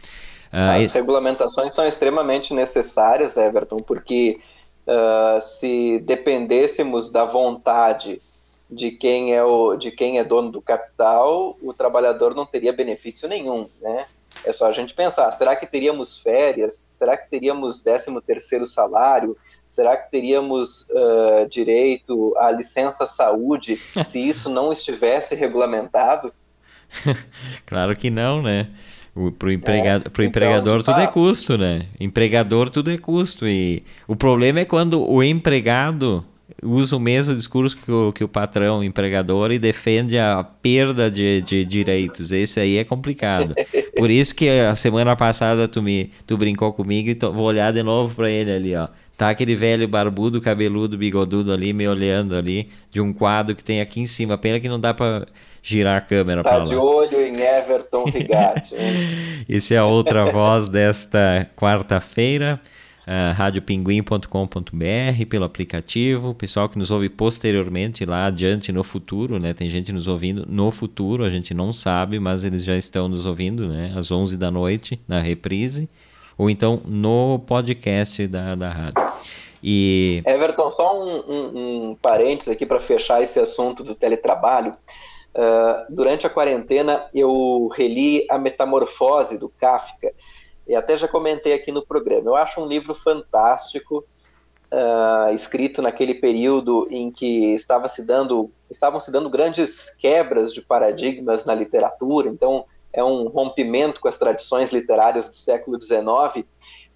[0.54, 4.40] Uh, As regulamentações são extremamente necessárias, Everton, porque
[4.88, 8.22] uh, se dependêssemos da vontade
[8.70, 13.28] de quem é o de quem é dono do capital, o trabalhador não teria benefício
[13.28, 14.06] nenhum, né?
[14.48, 16.88] É só a gente pensar, será que teríamos férias?
[16.90, 19.36] Será que teríamos 13 terceiro salário?
[19.66, 26.34] Será que teríamos uh, direito à licença saúde se isso não estivesse regulamentado?
[27.68, 28.70] claro que não, né?
[29.14, 31.88] O, pro, empregado, é, pro então, empregador tudo é custo, né?
[32.00, 33.46] Empregador tudo é custo.
[33.46, 36.24] E o problema é quando o empregado
[36.64, 41.10] usa o mesmo discurso que o, que o patrão, o empregador, e defende a perda
[41.12, 42.32] de, de direitos.
[42.32, 43.54] Esse aí é complicado.
[43.98, 47.72] Por isso que a semana passada tu, me, tu brincou comigo e tô, vou olhar
[47.72, 48.88] de novo para ele ali, ó.
[49.18, 53.82] Tá aquele velho barbudo, cabeludo, bigodudo ali, me olhando ali, de um quadro que tem
[53.82, 54.38] aqui em cima.
[54.38, 55.26] Pena que não dá para
[55.60, 56.60] girar a câmera para lá.
[56.60, 58.76] Tá de olho em Everton Rigatti.
[59.50, 62.62] Essa é a outra voz desta quarta-feira
[63.08, 66.34] uh, radiopinguim.com.br, pelo aplicativo.
[66.36, 69.54] Pessoal que nos ouve posteriormente, lá adiante no futuro, né?
[69.54, 73.26] Tem gente nos ouvindo no futuro, a gente não sabe, mas eles já estão nos
[73.26, 73.94] ouvindo, né?
[73.96, 75.90] Às 11 da noite, na reprise.
[76.38, 79.14] Ou então no podcast da, da rádio.
[79.64, 80.22] E...
[80.26, 84.74] Everton, só um, um, um parênteses aqui para fechar esse assunto do teletrabalho.
[85.34, 90.12] Uh, durante a quarentena, eu reli A Metamorfose do Kafka
[90.68, 92.30] e até já comentei aqui no programa.
[92.30, 94.06] Eu acho um livro fantástico,
[94.72, 100.62] uh, escrito naquele período em que estava se dando, estavam se dando grandes quebras de
[100.62, 106.46] paradigmas na literatura, então é um rompimento com as tradições literárias do século XIX.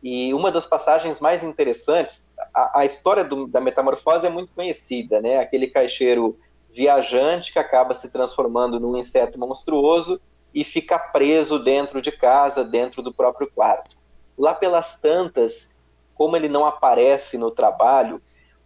[0.04, 5.22] E uma das passagens mais interessantes, a, a história do, da metamorfose é muito conhecida,
[5.22, 5.38] né?
[5.38, 6.38] Aquele caixeiro
[6.74, 10.20] viajante que acaba se transformando num inseto monstruoso
[10.54, 13.98] e fica preso dentro de casa, dentro do próprio quarto.
[14.38, 15.74] Lá pelas tantas,
[16.16, 18.22] como ele não aparece no trabalho,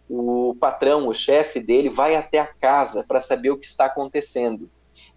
[0.08, 4.70] o patrão, o chefe dele, vai até a casa para saber o que está acontecendo.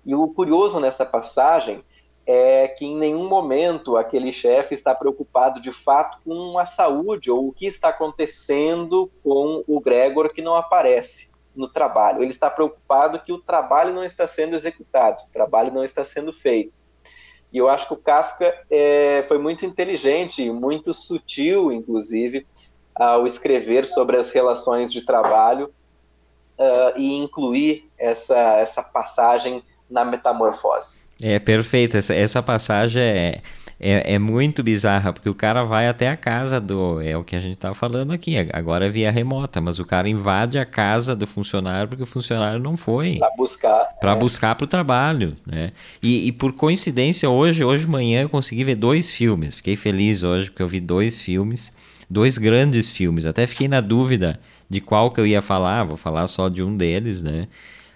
[0.05, 1.83] E o curioso nessa passagem
[2.25, 7.47] é que em nenhum momento aquele chefe está preocupado de fato com a saúde ou
[7.47, 11.28] o que está acontecendo com o Gregor que não aparece.
[11.55, 12.21] No trabalho.
[12.21, 16.31] Ele está preocupado que o trabalho não está sendo executado, o trabalho não está sendo
[16.31, 16.73] feito.
[17.51, 22.45] E eu acho que o Kafka é, foi muito inteligente muito sutil, inclusive,
[22.93, 25.73] ao escrever sobre as relações de trabalho
[26.59, 31.01] uh, e incluir essa, essa passagem na metamorfose.
[31.21, 33.41] É perfeito, essa, essa passagem é,
[33.79, 36.99] é, é, muito bizarra, porque o cara vai até a casa do.
[36.99, 40.09] É o que a gente estava falando aqui, agora é via remota, mas o cara
[40.09, 43.17] invade a casa do funcionário porque o funcionário não foi.
[43.19, 43.85] Para buscar.
[44.01, 44.15] Para é.
[44.15, 45.37] buscar para o trabalho.
[45.45, 45.71] Né?
[46.03, 49.55] E, e, por coincidência, hoje, hoje de manhã, eu consegui ver dois filmes.
[49.55, 51.71] Fiquei feliz hoje porque eu vi dois filmes,
[52.09, 53.25] dois grandes filmes.
[53.25, 56.75] Até fiquei na dúvida de qual que eu ia falar, vou falar só de um
[56.75, 57.47] deles, né?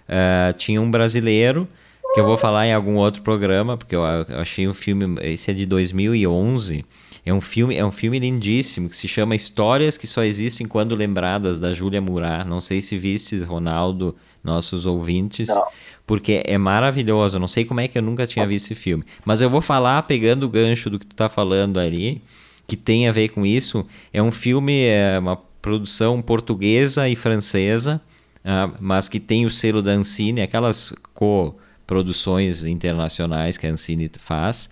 [0.08, 1.68] Uh, tinha um brasileiro
[2.14, 4.04] que eu vou falar em algum outro programa, porque eu,
[4.40, 6.86] achei um filme, esse é de 2011.
[7.26, 10.94] É um filme, é um filme lindíssimo que se chama Histórias que só existem quando
[10.94, 12.46] lembradas da Júlia Murat.
[12.46, 15.64] Não sei se vistes, Ronaldo, nossos ouvintes, Não.
[16.06, 17.36] porque é maravilhoso.
[17.38, 20.02] não sei como é que eu nunca tinha visto esse filme, mas eu vou falar
[20.02, 22.22] pegando o gancho do que tu tá falando ali,
[22.64, 23.84] que tem a ver com isso.
[24.12, 28.00] É um filme, é uma produção portuguesa e francesa,
[28.44, 34.10] uh, mas que tem o selo da Ancine, aquelas co produções internacionais que a Ancine
[34.18, 34.68] faz,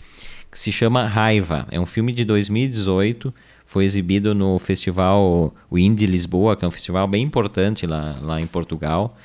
[0.51, 1.67] que se chama Raiva.
[1.71, 3.33] É um filme de 2018,
[3.65, 8.41] foi exibido no festival o Indie Lisboa, que é um festival bem importante lá, lá
[8.41, 9.17] em Portugal.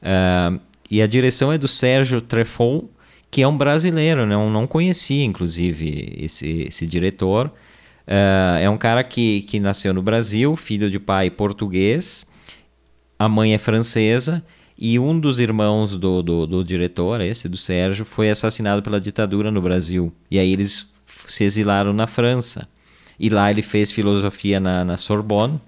[0.00, 2.88] Uh, e a direção é do Sérgio Trefon,
[3.30, 4.34] que é um brasileiro, né?
[4.34, 7.46] Eu não conhecia, inclusive, esse, esse diretor.
[8.06, 12.26] Uh, é um cara que, que nasceu no Brasil, filho de pai português,
[13.18, 14.42] a mãe é francesa
[14.80, 19.50] e um dos irmãos do, do, do, diretor, esse do Sérgio, foi assassinado pela ditadura
[19.50, 20.10] no Brasil.
[20.30, 22.66] E aí eles se exilaram na França.
[23.18, 25.60] E lá ele fez filosofia na, na Sorbonne,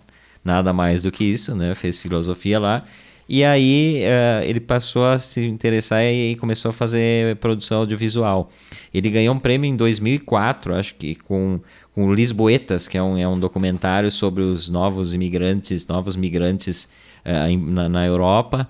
[0.43, 1.75] nada mais do que isso, né?
[1.75, 2.85] Fez filosofia lá.
[3.29, 8.51] E aí uh, ele passou a se interessar e começou a fazer produção audiovisual.
[8.95, 11.61] Ele ganhou um prêmio em 2004, acho que com,
[11.95, 16.89] com Lisboetas, que é um, é um documentário sobre os novos imigrantes, novos migrantes
[17.25, 18.69] na, na Europa.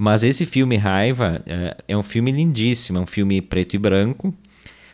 [0.00, 4.32] Mas esse filme Raiva é, é um filme lindíssimo, é um filme preto e branco,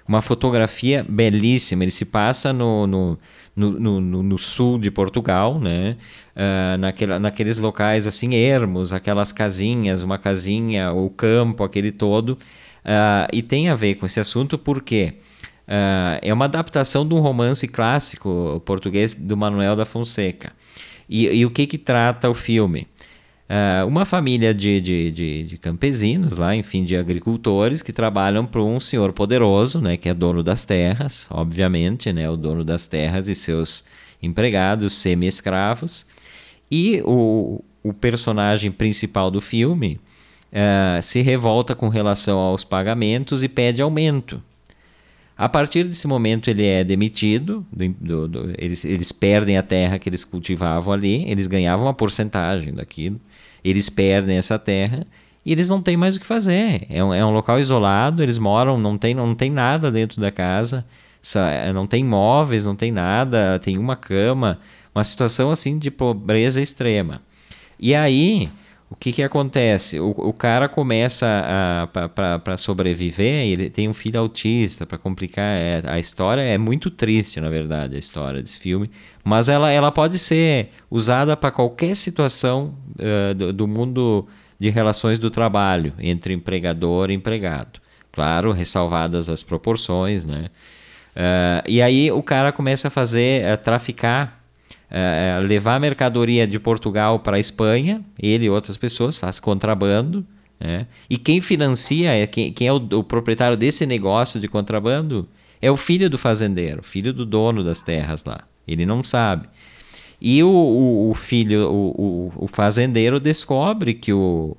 [0.08, 1.84] uma fotografia belíssima.
[1.84, 3.18] Ele se passa no, no,
[3.54, 5.96] no, no, no sul de Portugal, né?
[6.34, 12.30] Uh, naqueles locais assim ermos, aquelas casinhas, uma casinha, o campo, aquele todo.
[12.30, 15.14] Uh, e tem a ver com esse assunto porque
[15.68, 20.52] uh, é uma adaptação de um romance clássico português do Manuel da Fonseca.
[21.08, 22.86] E, e o que, que trata o filme?
[23.44, 28.62] Uh, uma família de, de, de, de, campesinos lá, enfim, de agricultores que trabalham para
[28.62, 33.28] um senhor poderoso, né, que é dono das terras, obviamente, né, o dono das terras
[33.28, 33.84] e seus
[34.22, 36.06] empregados semi-escravos.
[36.70, 40.00] E o, o personagem principal do filme
[40.50, 44.42] uh, se revolta com relação aos pagamentos e pede aumento.
[45.36, 49.98] A partir desse momento ele é demitido, do, do, do, eles, eles perdem a terra
[49.98, 53.20] que eles cultivavam ali, eles ganhavam uma porcentagem daquilo
[53.64, 55.06] eles perdem essa terra
[55.44, 56.86] e eles não têm mais o que fazer.
[56.90, 60.30] É um, é um local isolado, eles moram, não tem, não tem nada dentro da
[60.30, 60.84] casa,
[61.34, 64.60] é, não tem móveis, não tem nada, tem uma cama,
[64.94, 67.22] uma situação assim de pobreza extrema.
[67.80, 68.50] E aí,
[68.94, 69.98] o que, que acontece?
[69.98, 71.26] O, o cara começa
[72.14, 75.58] para sobreviver, ele tem um filho autista, para complicar.
[75.58, 78.88] É, a história é muito triste, na verdade, a história desse filme.
[79.24, 84.28] Mas ela, ela pode ser usada para qualquer situação uh, do, do, mundo
[84.60, 87.80] de relações do trabalho, entre empregador e empregado.
[88.12, 90.46] Claro, ressalvadas as proporções, né?
[91.16, 94.43] Uh, e aí o cara começa a fazer, a traficar
[94.90, 100.24] é, é, levar mercadoria de Portugal para a Espanha, ele e outras pessoas, faz contrabando.
[100.60, 100.86] Né?
[101.08, 105.28] E quem financia, é quem, quem é o, o, proprietário desse negócio de contrabando,
[105.60, 108.40] é o filho do fazendeiro, filho do dono das terras lá.
[108.66, 109.48] Ele não sabe.
[110.20, 114.56] E o, o, o filho, o, fazendeiro descobre que o,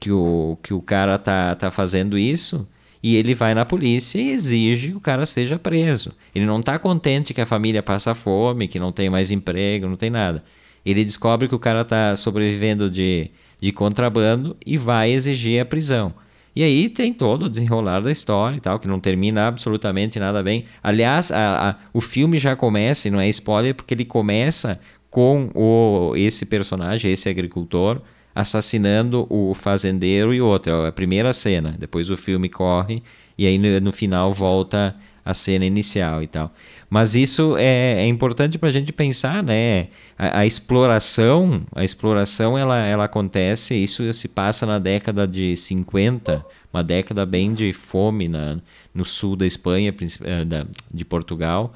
[0.00, 2.66] que o, que o cara tá, tá fazendo isso
[3.04, 6.14] e ele vai na polícia e exige que o cara seja preso.
[6.34, 9.94] Ele não está contente que a família passa fome, que não tem mais emprego, não
[9.94, 10.42] tem nada.
[10.86, 13.30] Ele descobre que o cara está sobrevivendo de,
[13.60, 16.14] de contrabando e vai exigir a prisão.
[16.56, 20.42] E aí tem todo o desenrolar da história e tal, que não termina absolutamente nada
[20.42, 20.64] bem.
[20.82, 24.80] Aliás, a, a, o filme já começa, e não é spoiler, porque ele começa
[25.10, 28.00] com o, esse personagem, esse agricultor,
[28.34, 30.72] assassinando o fazendeiro e outro.
[30.72, 31.74] É a primeira cena.
[31.78, 33.02] Depois o filme corre
[33.38, 36.52] e aí no, no final volta a cena inicial e tal.
[36.90, 39.88] Mas isso é, é importante para a gente pensar, né?
[40.18, 46.44] A, a, exploração, a exploração ela, ela acontece, isso se passa na década de 50,
[46.72, 48.58] uma década bem de fome na,
[48.92, 51.72] no sul da Espanha, eh, de Portugal.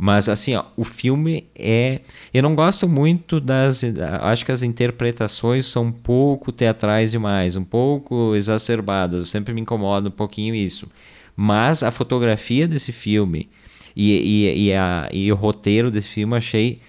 [0.00, 2.00] Mas assim, ó, o filme é.
[2.32, 3.82] Eu não gosto muito das.
[4.22, 9.22] Acho que as interpretações são um pouco teatrais demais, um pouco exacerbadas.
[9.22, 10.88] Eu sempre me incomoda um pouquinho isso.
[11.34, 13.48] Mas a fotografia desse filme
[13.94, 14.12] e,
[14.46, 16.80] e, e, a, e o roteiro desse filme achei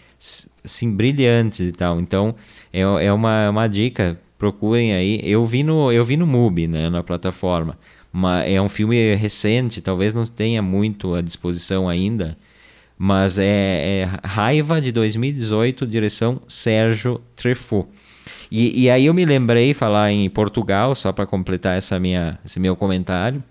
[0.64, 1.99] assim, brilhantes e tal.
[1.99, 2.36] Então
[2.72, 4.20] é, é uma, uma dica.
[4.38, 5.20] Procurem aí.
[5.24, 7.78] Eu vi no, eu vi no MUBI, né, na plataforma.
[8.14, 12.38] Uma, é um filme recente, talvez não tenha muito à disposição ainda
[13.02, 17.88] mas é, é Raiva de 2018, direção Sérgio Treffaut.
[18.52, 22.60] E, e aí eu me lembrei falar em Portugal, só para completar essa minha, esse
[22.60, 23.41] meu comentário,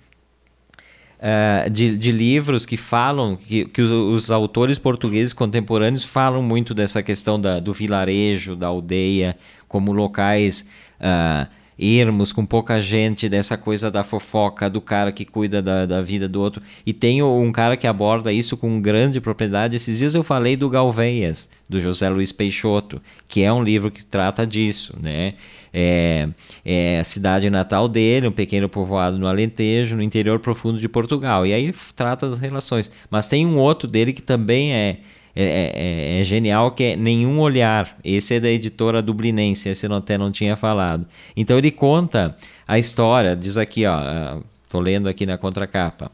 [1.19, 6.75] uh, de, de, livros que falam, que, que os, os, autores portugueses contemporâneos falam muito
[6.75, 9.35] dessa questão da, do vilarejo, da aldeia,
[9.67, 10.67] como locais
[11.01, 16.03] uh, ermos, com pouca gente, dessa coisa da fofoca, do cara que cuida da, da
[16.03, 16.61] vida do outro.
[16.85, 19.77] E tem um cara que aborda isso com grande propriedade.
[19.77, 24.05] Esses dias eu falei do Galveias, do José Luiz Peixoto, que é um livro que
[24.05, 25.35] trata disso, né?
[25.73, 26.29] É,
[26.65, 31.47] é a cidade natal dele, um pequeno povoado no Alentejo, no interior profundo de Portugal.
[31.47, 32.91] E aí trata das relações.
[33.11, 34.99] Mas tem um outro dele que também é
[35.41, 35.73] é, é,
[36.17, 37.97] é, é, genial que é Nenhum Olhar.
[38.03, 41.07] Esse é da editora dublinense, esse eu até não tinha falado.
[41.37, 42.37] Então ele conta
[42.67, 46.11] a história, diz aqui, ó, tô lendo aqui na contracapa.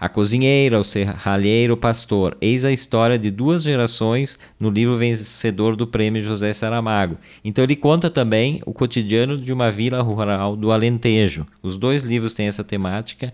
[0.00, 2.36] A cozinheira, o serralheiro, o pastor.
[2.40, 7.16] Eis a história de duas gerações no livro vencedor do prêmio José Saramago.
[7.44, 11.46] Então ele conta também o cotidiano de uma vila rural do Alentejo.
[11.62, 13.32] Os dois livros têm essa temática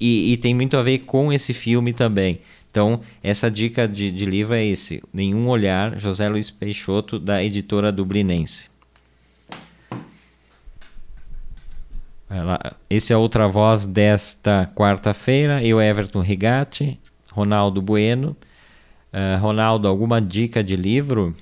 [0.00, 2.40] e, e tem muito a ver com esse filme também.
[2.70, 7.90] Então, essa dica de, de livro é esse: Nenhum Olhar, José Luiz Peixoto, da editora
[7.90, 8.70] Dublinense.
[12.88, 15.64] Esse é outra voz desta quarta-feira.
[15.64, 16.98] Eu, Everton Rigatti,
[17.32, 18.36] Ronaldo Bueno.
[19.12, 21.34] Uh, Ronaldo, alguma dica de livro?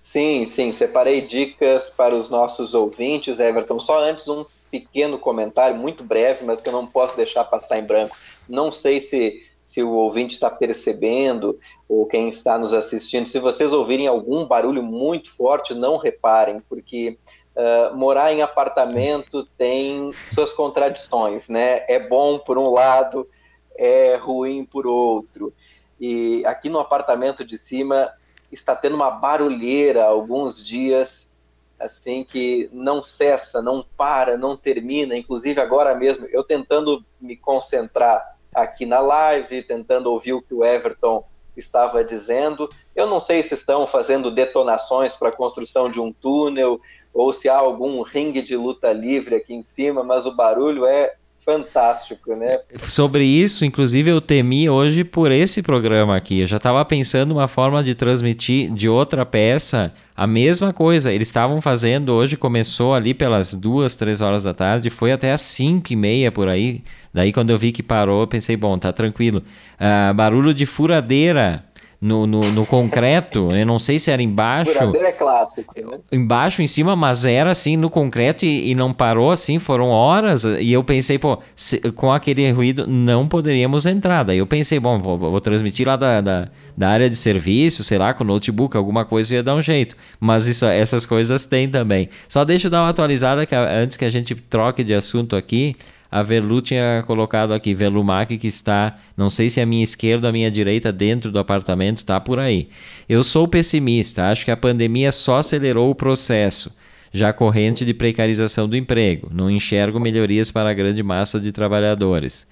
[0.00, 0.70] Sim, sim.
[0.70, 3.80] Separei dicas para os nossos ouvintes, Everton.
[3.80, 7.82] Só antes, um pequeno comentário, muito breve, mas que eu não posso deixar passar em
[7.82, 8.16] branco.
[8.48, 9.42] Não sei se
[9.72, 11.58] se o ouvinte está percebendo
[11.88, 13.26] ou quem está nos assistindo.
[13.26, 17.18] Se vocês ouvirem algum barulho muito forte, não reparem, porque
[17.56, 21.86] uh, morar em apartamento tem suas contradições, né?
[21.88, 23.26] É bom por um lado,
[23.74, 25.54] é ruim por outro.
[25.98, 28.12] E aqui no apartamento de cima
[28.50, 31.32] está tendo uma barulheira alguns dias,
[31.80, 35.16] assim que não cessa, não para, não termina.
[35.16, 40.64] Inclusive agora mesmo, eu tentando me concentrar aqui na live, tentando ouvir o que o
[40.64, 41.24] Everton
[41.56, 42.68] estava dizendo.
[42.94, 46.80] Eu não sei se estão fazendo detonações para a construção de um túnel
[47.12, 51.14] ou se há algum ringue de luta livre aqui em cima, mas o barulho é
[51.44, 52.58] fantástico, né?
[52.78, 56.40] Sobre isso, inclusive, eu temi hoje por esse programa aqui.
[56.40, 61.12] Eu já estava pensando uma forma de transmitir de outra peça a mesma coisa.
[61.12, 65.40] Eles estavam fazendo hoje, começou ali pelas duas, três horas da tarde, foi até às
[65.40, 66.82] cinco e meia por aí.
[67.12, 69.42] Daí, quando eu vi que parou, eu pensei, bom, tá tranquilo.
[69.78, 71.64] Uh, barulho de furadeira
[72.02, 73.52] no, no, no, concreto.
[73.52, 74.72] Eu não sei se era embaixo.
[74.72, 75.72] Furadeira é clássico.
[75.76, 75.98] Né?
[76.10, 79.60] Embaixo, em cima, mas era assim no concreto e, e não parou assim.
[79.60, 80.42] Foram horas.
[80.42, 84.24] E eu pensei, pô, se, com aquele ruído não poderíamos entrar.
[84.24, 87.98] Daí eu pensei, bom, vou, vou transmitir lá da, da, da, área de serviço, sei
[87.98, 89.96] lá, com notebook, alguma coisa ia dar um jeito.
[90.18, 92.08] Mas isso, essas coisas tem também.
[92.28, 95.76] Só deixa eu dar uma atualizada que, antes que a gente troque de assunto aqui
[96.12, 100.26] a Velu tinha colocado aqui, Velumac, que está, não sei se é a minha esquerda
[100.26, 102.68] ou a minha direita, dentro do apartamento, está por aí.
[103.08, 106.70] Eu sou pessimista, acho que a pandemia só acelerou o processo,
[107.14, 109.30] já corrente de precarização do emprego.
[109.32, 112.46] Não enxergo melhorias para a grande massa de trabalhadores.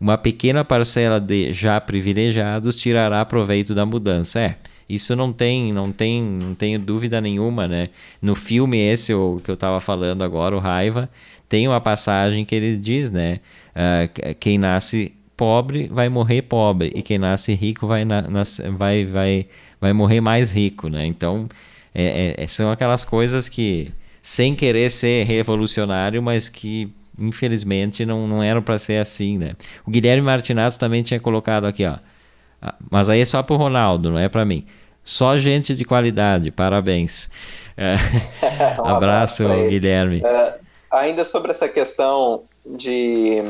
[0.00, 4.40] Uma pequena parcela de já privilegiados tirará proveito da mudança.
[4.40, 4.56] É,
[4.88, 7.90] isso não tem, não tem, não tenho dúvida nenhuma, né?
[8.20, 11.08] No filme esse o que eu estava falando agora, o Raiva,
[11.52, 13.40] tem uma passagem que ele diz, né?
[13.76, 19.04] Uh, quem nasce pobre vai morrer pobre e quem nasce rico vai, na, nas, vai,
[19.04, 19.46] vai,
[19.78, 21.04] vai morrer mais rico, né?
[21.04, 21.46] Então,
[21.94, 23.92] é, é, são aquelas coisas que,
[24.22, 29.52] sem querer ser revolucionário, mas que infelizmente não, não eram para ser assim, né?
[29.86, 31.96] O Guilherme Martinato também tinha colocado aqui, ó.
[32.62, 34.64] Ah, mas aí é só pro Ronaldo, não é para mim.
[35.04, 37.28] Só gente de qualidade, parabéns.
[38.80, 40.22] um abraço, abraço Guilherme.
[40.92, 43.40] Ainda sobre essa questão de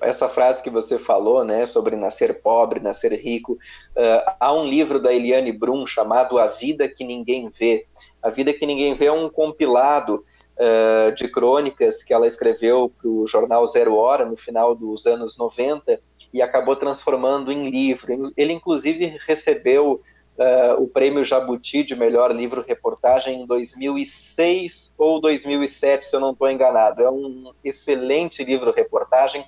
[0.00, 5.00] essa frase que você falou, né, sobre nascer pobre, nascer rico, uh, há um livro
[5.00, 7.86] da Eliane Brum chamado A Vida que Ninguém Vê.
[8.22, 10.24] A Vida que Ninguém Vê é um compilado
[10.56, 15.36] uh, de crônicas que ela escreveu para o jornal Zero Hora no final dos anos
[15.36, 16.00] 90
[16.32, 18.32] e acabou transformando em livro.
[18.36, 20.00] Ele, inclusive, recebeu
[20.38, 26.50] uh, o prêmio Jabuti de melhor livro-reportagem em 2006 ou 2007, se eu não estou
[26.50, 27.02] enganado.
[27.02, 29.44] É um excelente livro-reportagem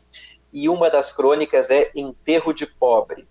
[0.53, 3.27] e uma das crônicas é Enterro de Pobre,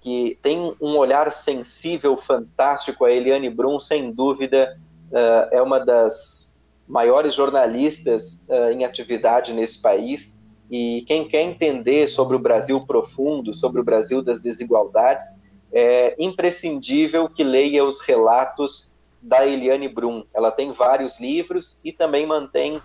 [0.00, 3.04] que tem um olhar sensível, fantástico.
[3.04, 4.78] A Eliane Brum, sem dúvida,
[5.10, 6.56] uh, é uma das
[6.86, 10.36] maiores jornalistas uh, em atividade nesse país.
[10.70, 15.40] E quem quer entender sobre o Brasil profundo, sobre o Brasil das desigualdades,
[15.78, 20.24] é imprescindível que leia os relatos da Eliane Brum.
[20.32, 22.80] Ela tem vários livros e também mantém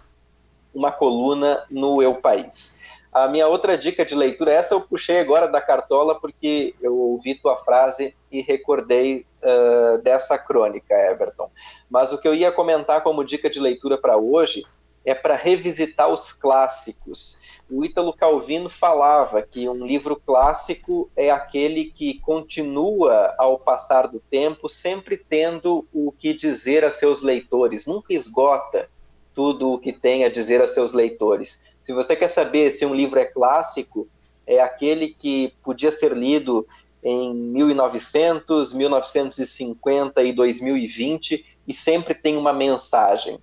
[0.75, 2.77] uma coluna no Eu País.
[3.13, 7.33] A minha outra dica de leitura, essa eu puxei agora da cartola porque eu ouvi
[7.35, 11.49] tua frase e recordei uh, dessa crônica, Everton.
[11.89, 14.65] Mas o que eu ia comentar como dica de leitura para hoje
[15.05, 17.39] é para revisitar os clássicos
[17.71, 24.19] o Ítalo Calvino falava que um livro clássico é aquele que continua ao passar do
[24.19, 28.89] tempo, sempre tendo o que dizer a seus leitores, nunca esgota
[29.33, 31.63] tudo o que tem a dizer a seus leitores.
[31.81, 34.05] Se você quer saber se um livro é clássico,
[34.45, 36.67] é aquele que podia ser lido
[37.01, 43.39] em 1900, 1950 e 2020 e sempre tem uma mensagem.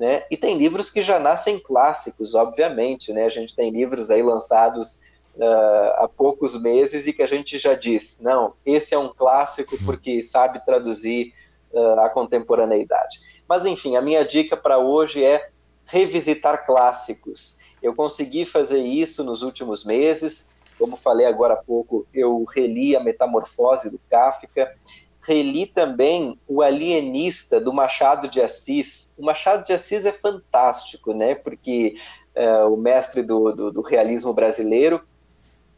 [0.00, 0.22] Né?
[0.30, 3.26] E tem livros que já nascem clássicos, obviamente, né?
[3.26, 5.02] A gente tem livros aí lançados
[5.36, 9.76] uh, há poucos meses e que a gente já diz, não, esse é um clássico
[9.76, 9.84] uhum.
[9.84, 11.34] porque sabe traduzir
[11.70, 13.20] uh, a contemporaneidade.
[13.46, 15.50] Mas enfim, a minha dica para hoje é
[15.84, 17.58] revisitar clássicos.
[17.82, 20.48] Eu consegui fazer isso nos últimos meses.
[20.78, 24.74] Como falei agora há pouco, eu reli a Metamorfose do Kafka,
[25.22, 31.34] reli também O Alienista do Machado de Assis, o Machado de Assis é fantástico, né?
[31.34, 31.96] Porque
[32.34, 35.02] uh, o mestre do, do, do realismo brasileiro,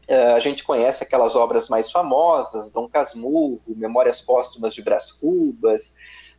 [0.09, 5.93] uh, a gente conhece aquelas obras mais famosas, Dom Casmurro, Memórias Póstumas de Brás Cubas,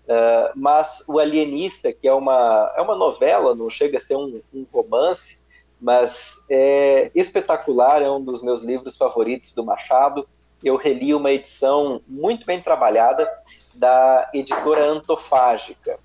[0.05, 4.40] uh, mas o Alienista, que é uma, é uma novela, não chega a ser um,
[4.52, 5.42] um romance,
[5.80, 10.26] mas é espetacular, é um dos meus livros favoritos do Machado.
[10.64, 13.30] Eu reli uma edição muito bem trabalhada
[13.74, 15.98] da editora Antofágica.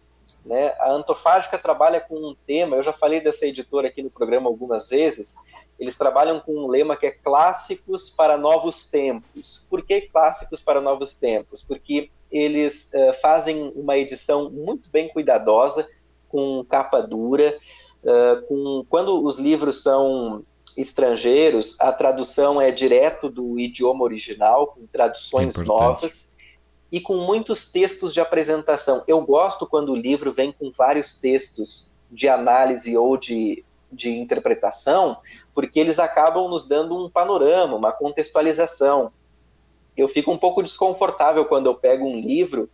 [0.46, 0.74] Né?
[0.80, 4.90] A Antofágica trabalha com um tema, eu já falei dessa editora aqui no programa algumas
[4.90, 5.36] vezes,
[5.80, 9.66] eles trabalham com um lema que é clássicos para novos tempos.
[9.70, 11.64] Por que clássicos para novos tempos?
[11.64, 15.88] Porque eles uh, fazem uma edição muito bem cuidadosa,
[16.28, 17.58] com capa dura,
[18.04, 20.44] uh, com, quando os livros são
[20.78, 26.30] estrangeiros, a tradução é direto do idioma original, com traduções novas
[26.92, 29.04] e com muitos textos de apresentação.
[29.08, 35.18] Eu gosto quando o livro vem com vários textos de análise ou de, de interpretação,
[35.54, 39.12] porque eles acabam nos dando um panorama, uma contextualização.
[39.96, 42.70] Eu fico um pouco desconfortável quando eu pego um livro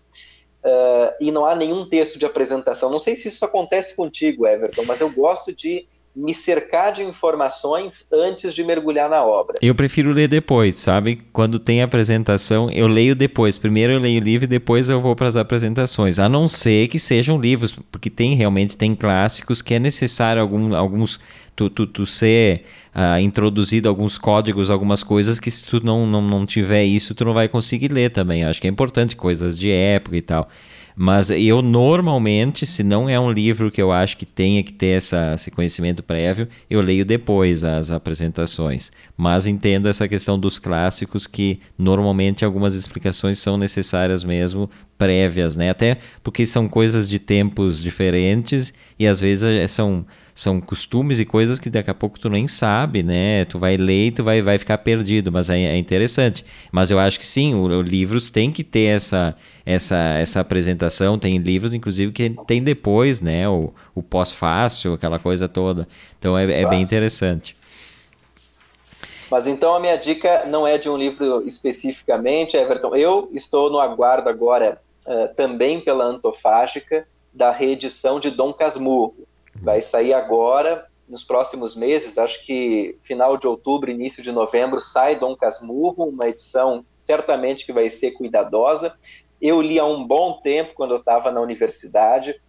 [0.64, 2.90] uh, e não há nenhum texto de apresentação.
[2.90, 8.08] Não sei se isso acontece contigo, Everton, mas eu gosto de me cercar de informações
[8.12, 9.58] antes de mergulhar na obra.
[9.62, 11.22] Eu prefiro ler depois, sabe?
[11.34, 13.58] Quando tem apresentação, eu leio depois.
[13.58, 16.18] Primeiro eu leio o livro e depois eu vou para as apresentações.
[16.18, 20.74] A não ser que sejam livros, porque tem realmente tem clássicos que é necessário algum,
[20.74, 21.20] alguns
[21.56, 22.64] tu, tu, tu ser
[22.96, 27.26] uh, introduzido alguns códigos, algumas coisas que se tu não, não, não tiver isso, tu
[27.26, 28.44] não vai conseguir ler também.
[28.44, 30.50] Acho que é importante coisas de época e tal.
[30.96, 34.98] Mas eu normalmente, se não é um livro que eu acho que tenha que ter
[34.98, 38.92] essa, esse conhecimento prévio, eu leio depois as apresentações.
[39.18, 45.70] Mas entendo essa questão dos clássicos que normalmente algumas explicações são necessárias mesmo prévias, né?
[45.70, 50.06] Até porque são coisas de tempos diferentes e às vezes é, são
[50.36, 53.46] são costumes e coisas que daqui a pouco tu nem sabe, né?
[53.46, 56.46] Tu vai ler e tu vai, vai ficar perdido, mas é, é interessante.
[56.74, 59.34] Mas eu acho que sim, o, o, livros tem que ter essa,
[59.66, 61.18] essa, essa apresentação.
[61.18, 63.48] Tem livros, inclusive, que tem depois, né?
[63.48, 65.88] O, o pós-fácil, aquela coisa toda.
[66.20, 67.56] Então é, é bem interessante.
[69.32, 72.94] Mas então a minha dica não é de um livro especificamente, Everton.
[72.94, 79.16] Eu estou no aguardo agora, uh, também pela Antofágica, da reedição de Dom Casmurro.
[79.62, 85.18] Vai sair agora, nos próximos meses, acho que final de outubro, início de novembro, sai
[85.18, 88.96] Dom Casmurro, uma edição certamente que vai ser cuidadosa.
[89.42, 92.40] Eu li há um bom tempo, quando eu estava na universidade,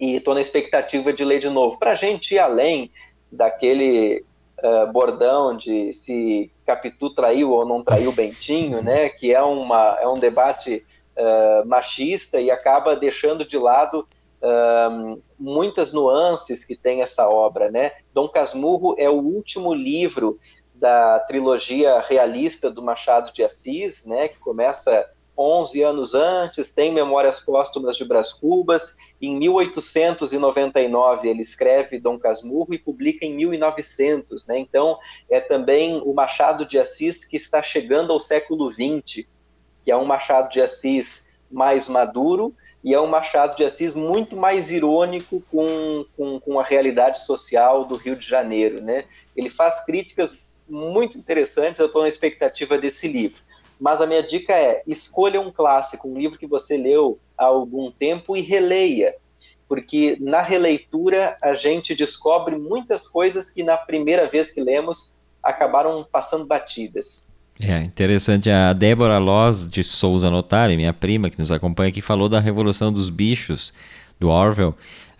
[0.00, 1.78] e estou na expectativa de ler de novo.
[1.78, 2.90] Para a gente ir além
[3.30, 4.24] daquele
[4.62, 9.08] uh, bordão de se Capitu traiu ou não traiu Bentinho, né?
[9.10, 10.84] Que é, uma, é um debate
[11.16, 14.08] uh, machista e acaba deixando de lado
[14.42, 17.92] uh, muitas nuances que tem essa obra, né?
[18.12, 20.38] Dom Casmurro é o último livro
[20.74, 24.28] da trilogia realista do Machado de Assis, né?
[24.28, 28.94] Que começa 11 anos antes, tem Memórias Póstumas de Brás Cubas.
[29.20, 34.58] Em 1899 ele escreve Dom Casmurro e publica em 1900, né?
[34.58, 34.98] Então
[35.30, 39.26] é também o Machado de Assis que está chegando ao século XX,
[39.82, 44.36] que é um Machado de Assis mais maduro e é um Machado de Assis muito
[44.36, 49.04] mais irônico com, com, com a realidade social do Rio de Janeiro, né?
[49.36, 53.42] Ele faz críticas muito interessantes, eu estou na expectativa desse livro.
[53.78, 57.90] Mas a minha dica é: escolha um clássico, um livro que você leu há algum
[57.90, 59.14] tempo e releia,
[59.68, 66.06] porque na releitura a gente descobre muitas coisas que na primeira vez que lemos acabaram
[66.10, 67.26] passando batidas.
[67.60, 68.50] É interessante.
[68.50, 72.92] A Débora Loz de Souza Notari, minha prima que nos acompanha aqui, falou da Revolução
[72.92, 73.72] dos Bichos
[74.18, 74.74] do Orwell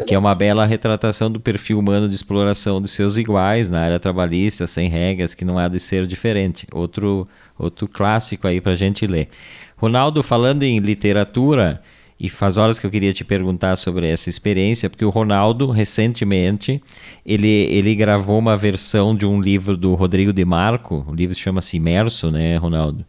[0.06, 4.00] que é uma bela retratação do perfil humano de exploração de seus iguais na área
[4.00, 6.66] trabalhista, sem regras, que não há de ser diferente.
[6.72, 7.28] Outro,
[7.58, 9.28] outro clássico aí para a gente ler.
[9.76, 11.82] Ronaldo, falando em literatura,
[12.20, 16.82] e faz horas que eu queria te perguntar sobre essa experiência, porque o Ronaldo, recentemente,
[17.24, 21.78] ele, ele gravou uma versão de um livro do Rodrigo de Marco, o livro chama-se
[21.78, 23.04] Imerso, né, Ronaldo?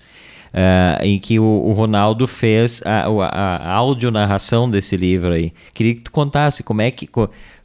[0.54, 5.52] Uh, em que o, o, Ronaldo fez a, a, a audionarração desse livro aí.
[5.74, 7.10] Queria que tu contasse como é que,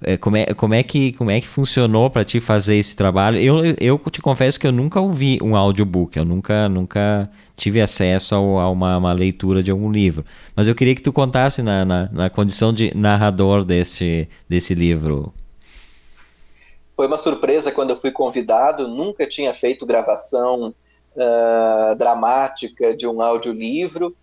[0.03, 3.39] eh, como é, como é que, como é que funcionou para ti fazer esse trabalho.
[3.39, 8.35] Eu, eu te confesso que eu nunca ouvi um audiobook, eu nunca, nunca tive acesso
[8.35, 10.25] a uma, uma, leitura de algum livro.
[10.55, 15.33] Mas eu queria que tu contasse na, na, na condição de narrador desse, desse livro.
[16.95, 20.75] Foi uma surpresa quando eu fui convidado, nunca tinha feito gravação
[21.17, 24.17] uh, dramática de um audiolivro.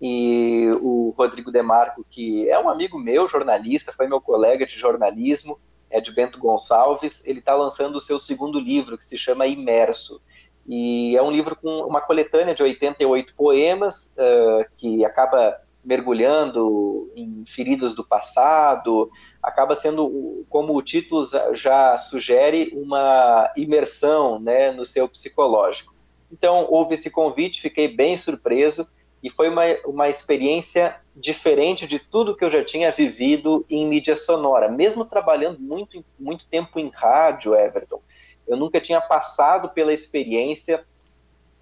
[0.00, 5.58] E o Rodrigo Demarco, que é um amigo meu, jornalista, foi meu colega de jornalismo,
[5.88, 10.20] é de Bento Gonçalves, ele está lançando o seu segundo livro, que se chama Imerso.
[10.66, 17.44] E é um livro com uma coletânea de 88 poemas, uh, que acaba mergulhando em
[17.46, 19.10] feridas do passado,
[19.42, 25.93] acaba sendo, como o título já sugere, uma imersão né, no seu psicológico.
[26.34, 28.90] Então, houve esse convite, fiquei bem surpreso
[29.22, 34.16] e foi uma, uma experiência diferente de tudo que eu já tinha vivido em mídia
[34.16, 34.68] sonora.
[34.68, 38.00] Mesmo trabalhando muito, muito tempo em rádio, Everton,
[38.48, 40.84] eu nunca tinha passado pela experiência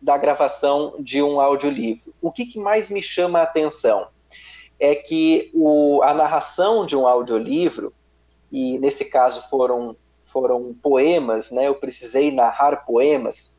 [0.00, 2.14] da gravação de um audiolivro.
[2.22, 4.08] O que, que mais me chama a atenção
[4.80, 7.92] é que o, a narração de um audiolivro,
[8.50, 9.94] e nesse caso foram,
[10.24, 13.54] foram poemas, né, eu precisei narrar poemas,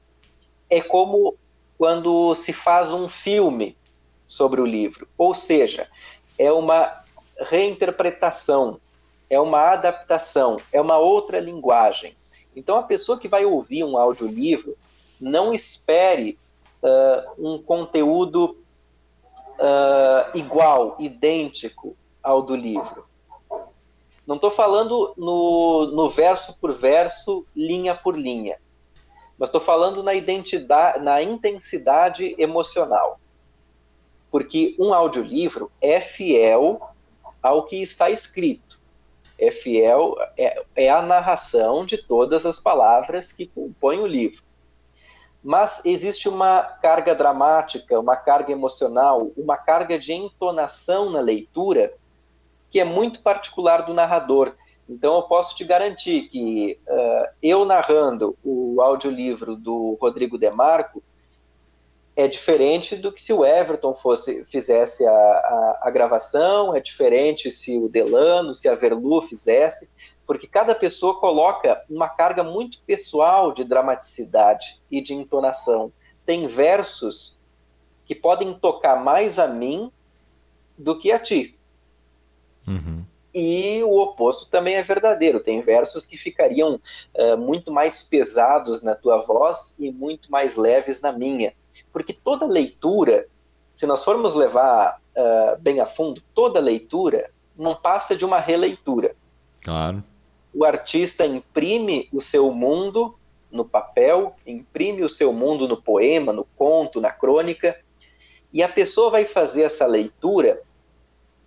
[0.73, 1.35] é como
[1.77, 3.77] quando se faz um filme
[4.25, 5.87] sobre o livro, ou seja,
[6.35, 7.03] é uma
[7.39, 8.79] reinterpretação,
[9.29, 12.15] é uma adaptação, é uma outra linguagem.
[12.55, 14.75] Então, a pessoa que vai ouvir um audiolivro,
[15.21, 16.39] não espere
[16.81, 18.57] uh, um conteúdo
[19.59, 23.05] uh, igual, idêntico ao do livro.
[24.25, 28.57] Não estou falando no, no verso por verso, linha por linha
[29.37, 33.19] mas estou falando na identidade, na intensidade emocional.
[34.31, 36.81] Porque um audiolivro é fiel
[37.41, 38.79] ao que está escrito.
[39.37, 44.43] É fiel, é, é a narração de todas as palavras que compõem o livro.
[45.43, 51.93] Mas existe uma carga dramática, uma carga emocional, uma carga de entonação na leitura
[52.69, 54.55] que é muito particular do narrador
[54.87, 61.01] então, eu posso te garantir que uh, eu narrando o audiolivro do Rodrigo Demarco
[62.15, 67.49] é diferente do que se o Everton fosse fizesse a, a, a gravação, é diferente
[67.49, 69.89] se o Delano, se a Verlu fizesse,
[70.27, 75.91] porque cada pessoa coloca uma carga muito pessoal de dramaticidade e de entonação.
[76.25, 77.39] Tem versos
[78.05, 79.91] que podem tocar mais a mim
[80.77, 81.57] do que a ti.
[82.67, 83.03] Uhum.
[83.33, 85.39] E o oposto também é verdadeiro.
[85.39, 86.79] Tem versos que ficariam
[87.15, 91.53] uh, muito mais pesados na tua voz e muito mais leves na minha.
[91.91, 93.27] Porque toda leitura,
[93.73, 99.15] se nós formos levar uh, bem a fundo, toda leitura não passa de uma releitura.
[99.61, 100.03] Claro.
[100.53, 103.15] O artista imprime o seu mundo
[103.51, 107.75] no papel, imprime o seu mundo no poema, no conto, na crônica,
[108.51, 110.61] e a pessoa vai fazer essa leitura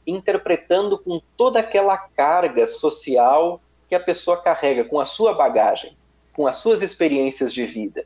[0.07, 5.97] interpretando com toda aquela carga social que a pessoa carrega, com a sua bagagem.
[6.33, 8.05] com as suas experiências de vida.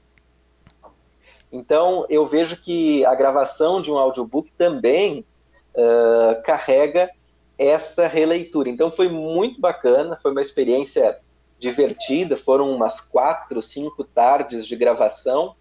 [1.50, 5.26] Então, eu vejo que a gravação de um audiobook também
[5.74, 7.10] uh, carrega
[7.58, 8.68] essa releitura.
[8.68, 11.18] Então, foi muito bacana, foi uma experiência
[11.58, 12.36] divertida.
[12.36, 15.56] Foram umas quatro, cinco tardes de gravação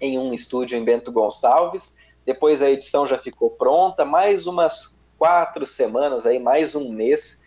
[0.00, 1.92] em um estúdio em Bento Gonçalves.
[2.24, 4.04] Depois a edição já ficou pronta.
[4.04, 7.42] Mais umas quatro semanas, aí mais um mês,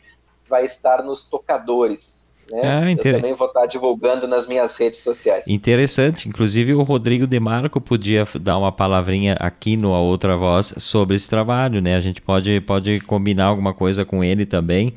[0.47, 2.61] vai estar nos tocadores né?
[2.61, 3.15] Ah, inter...
[3.15, 5.47] Eu também vou estar divulgando nas minhas redes sociais.
[5.47, 6.27] Interessante.
[6.27, 11.27] Inclusive, o Rodrigo Demarco podia dar uma palavrinha aqui no A Outra Voz sobre esse
[11.27, 11.95] trabalho, né?
[11.95, 14.89] A gente pode, pode combinar alguma coisa com ele também.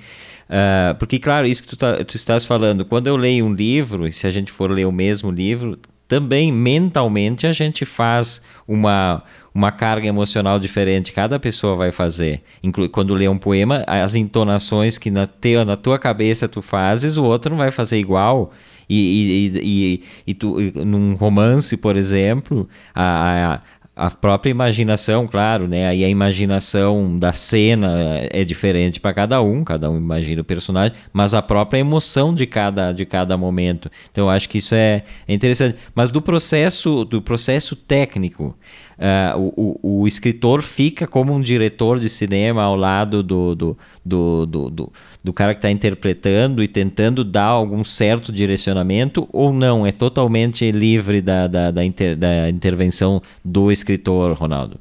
[0.50, 4.06] Uh, porque, claro, isso que tu, tá, tu estás falando, quando eu leio um livro,
[4.06, 5.78] e se a gente for ler o mesmo livro,
[6.08, 9.22] também mentalmente a gente faz uma,
[9.54, 12.42] uma carga emocional diferente, cada pessoa vai fazer.
[12.62, 17.16] Inclu quando lê um poema, as entonações que na, te, na tua cabeça tu fazes,
[17.16, 18.52] o outro não vai fazer igual.
[18.88, 23.60] E, e, e, e tu, num romance, por exemplo, a,
[23.96, 25.88] a própria imaginação, claro, né?
[25.88, 30.94] Aí a imaginação da cena é diferente para cada um, cada um imagina o personagem,
[31.14, 33.90] mas a própria emoção de cada, de cada momento.
[34.12, 35.78] Então eu acho que isso é, é interessante.
[35.94, 38.54] Mas do processo, do processo técnico,
[38.96, 43.78] Uh, o, o, o, escritor fica como um diretor de cinema ao lado do, do,
[44.02, 44.92] do, do, do,
[45.22, 49.86] do cara que está interpretando e tentando dar algum certo direcionamento ou não?
[49.86, 53.85] É totalmente livre da, da, da, inter, da intervenção do escritor,
[54.34, 54.78] Ronaldo?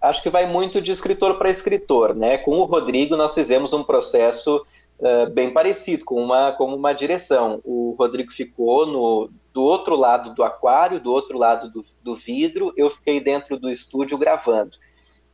[0.00, 2.14] Acho que vai muito de escritor para escritor.
[2.14, 2.38] Né?
[2.38, 4.64] Com o Rodrigo, nós fizemos um processo
[4.98, 7.60] uh, bem parecido, com uma, com uma direção.
[7.64, 12.72] O Rodrigo ficou no do outro lado do aquário, do outro lado do, do vidro,
[12.76, 14.78] eu fiquei dentro do estúdio gravando.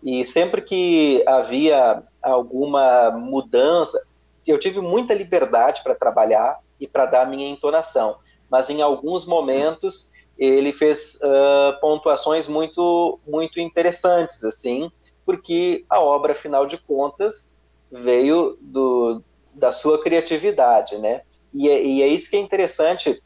[0.02, 4.02] E sempre que havia alguma mudança,
[4.46, 8.16] eu tive muita liberdade para trabalhar e para dar minha entonação,
[8.50, 14.90] mas em alguns momentos ele fez uh, pontuações muito muito interessantes assim,
[15.26, 17.56] porque a obra, afinal de contas,
[17.90, 19.22] veio do,
[19.52, 21.22] da sua criatividade, né?
[21.52, 23.22] E é, e é isso que é interessante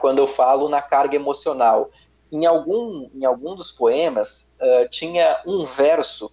[0.00, 1.90] quando eu falo na carga emocional.
[2.30, 6.32] Em algum, em algum dos poemas, uh, tinha um verso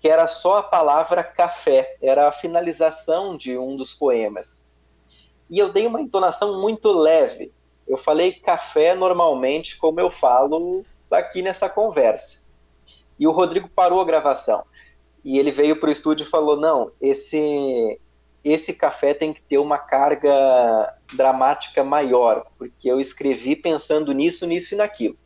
[0.00, 4.66] que era só a palavra café, era a finalização de um dos poemas.
[5.48, 7.52] E eu dei uma entonação muito leve.
[7.92, 12.40] Eu falei café normalmente, como eu falo aqui nessa conversa.
[13.18, 14.64] E o Rodrigo parou a gravação.
[15.22, 18.00] E ele veio para o estúdio e falou: Não, esse,
[18.42, 20.32] esse café tem que ter uma carga
[21.12, 25.18] dramática maior, porque eu escrevi pensando nisso, nisso e naquilo.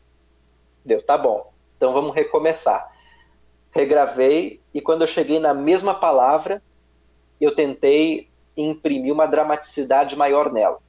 [0.84, 1.52] Deu, tá bom.
[1.76, 2.90] Então vamos recomeçar.
[3.70, 6.60] Regravei e quando eu cheguei na mesma palavra,
[7.40, 10.84] eu tentei imprimir uma dramaticidade maior nela.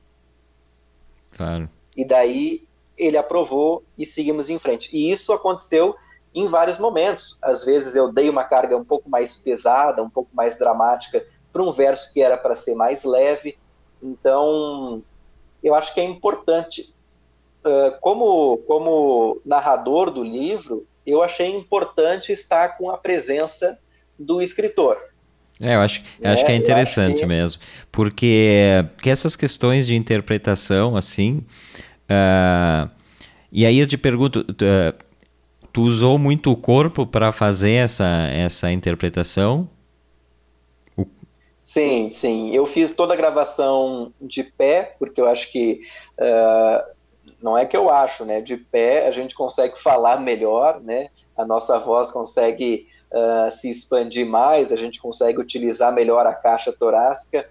[1.38, 1.70] Claro.
[1.96, 2.68] E daí
[2.98, 4.90] ele aprovou e seguimos em frente.
[4.92, 5.96] E isso aconteceu
[6.34, 7.38] em vários momentos.
[7.42, 11.64] Às vezes eu dei uma carga um pouco mais pesada, um pouco mais dramática para
[11.64, 13.58] um verso que era para ser mais leve.
[14.02, 15.04] Então,
[15.64, 16.94] eu acho que é importante.
[17.66, 23.78] Uh, como, como narrador do livro, eu achei importante estar com a presença
[24.18, 24.98] do escritor.
[25.60, 27.26] É, eu acho, eu acho que é interessante que...
[27.26, 31.44] mesmo, porque, porque essas questões de interpretação, assim,
[32.10, 32.90] uh,
[33.52, 34.94] e aí eu te pergunto, tu, uh,
[35.74, 39.68] tu usou muito o corpo para fazer essa, essa interpretação?
[41.68, 42.50] Sim, sim.
[42.56, 45.82] Eu fiz toda a gravação de pé, porque eu acho que.
[46.18, 46.98] Uh,
[47.44, 48.42] não é que eu acho, né?
[48.42, 51.10] De pé a gente consegue falar melhor, né?
[51.38, 56.72] A nossa voz consegue uh, se expandir mais, a gente consegue utilizar melhor a caixa
[56.72, 57.50] torácica.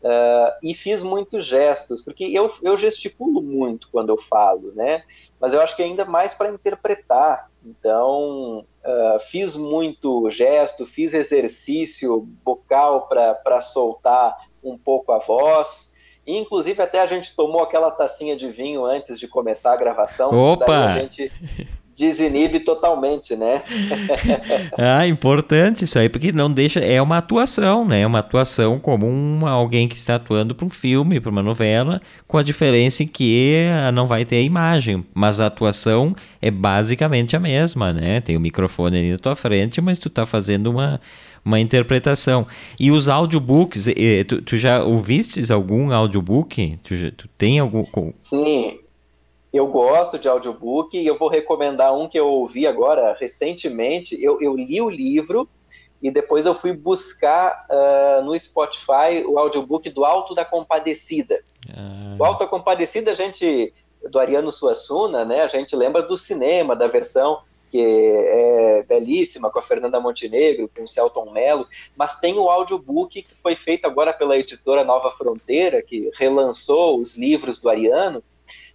[0.00, 5.02] Uh, e fiz muitos gestos, porque eu, eu gesticulo muito quando eu falo, né?
[5.40, 7.50] Mas eu acho que ainda mais para interpretar.
[7.66, 15.92] Então, uh, fiz muito gesto, fiz exercício vocal para soltar um pouco a voz.
[16.24, 20.30] E, inclusive, até a gente tomou aquela tacinha de vinho antes de começar a gravação.
[20.30, 20.84] Opa!
[20.84, 21.32] a gente
[21.98, 23.62] desinibe totalmente, né?
[24.78, 26.78] ah, importante isso aí, porque não deixa.
[26.78, 28.02] É uma atuação, né?
[28.02, 32.00] É uma atuação como um, alguém que está atuando para um filme, para uma novela,
[32.26, 37.34] com a diferença em que não vai ter a imagem, mas a atuação é basicamente
[37.34, 38.20] a mesma, né?
[38.20, 41.00] Tem o microfone ali na tua frente, mas tu está fazendo uma,
[41.44, 42.46] uma interpretação.
[42.78, 43.88] E os audiobooks,
[44.28, 46.78] tu, tu já ouvistes algum audiobook?
[46.84, 47.84] Tu, tu tem algum.
[48.20, 48.78] Sim,
[49.52, 54.22] eu gosto de audiobook e eu vou recomendar um que eu ouvi agora recentemente.
[54.22, 55.48] Eu, eu li o livro
[56.02, 61.42] e depois eu fui buscar uh, no Spotify o audiobook do Alto da Compadecida.
[61.74, 62.16] Ah.
[62.18, 63.72] O Alto Compadecida, a gente,
[64.10, 67.40] do Ariano Suassuna, né, a gente lembra do cinema, da versão
[67.70, 73.22] que é belíssima, com a Fernanda Montenegro, com o Celton Mello, mas tem o audiobook
[73.22, 78.22] que foi feito agora pela editora Nova Fronteira, que relançou os livros do Ariano,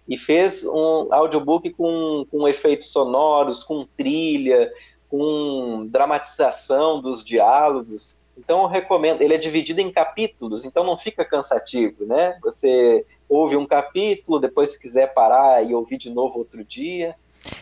[0.08, 4.72] e fez um audiobook com, com efeitos sonoros, com trilha,
[5.08, 8.20] com dramatização dos diálogos.
[8.36, 12.36] Então eu recomendo, ele é dividido em capítulos, então não fica cansativo, né?
[12.42, 17.14] Você ouve um capítulo, depois se quiser parar e ouvir de novo outro dia.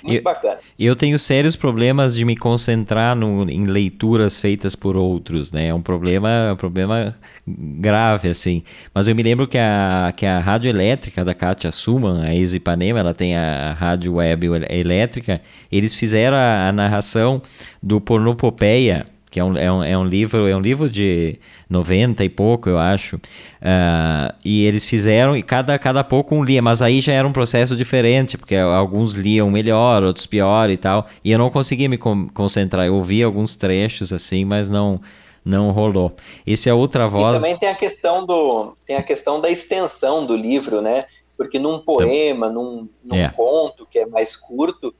[0.02, 0.58] Muito eu, bacana.
[0.78, 5.68] Eu tenho sérios problemas de me concentrar no, em leituras feitas por outros, né?
[5.68, 7.14] É um problema, um problema
[7.46, 8.62] grave, assim.
[8.94, 12.54] Mas eu me lembro que a, que a rádio elétrica da Katia Suman, a ex
[12.54, 15.40] Ipanema, ela tem a rádio web elétrica,
[15.70, 17.40] eles fizeram a, a narração
[17.82, 22.22] do Pornopopeia, que é um, é um, é um livro é um livro de 90
[22.22, 23.16] e pouco, eu acho.
[23.16, 27.32] Uh, e eles fizeram, e cada, cada pouco um lia, mas aí já era um
[27.32, 31.06] processo diferente, porque alguns liam melhor, outros pior e tal.
[31.24, 32.86] E eu não conseguia me concentrar.
[32.86, 35.00] Eu ouvi alguns trechos assim, mas não
[35.42, 36.12] não rolou.
[36.46, 37.40] Esse é outra voz.
[37.40, 41.02] E também tem a questão do tem a questão da extensão do livro, né?
[41.38, 43.30] Porque num poema, num, num é.
[43.30, 44.94] conto que é mais curto,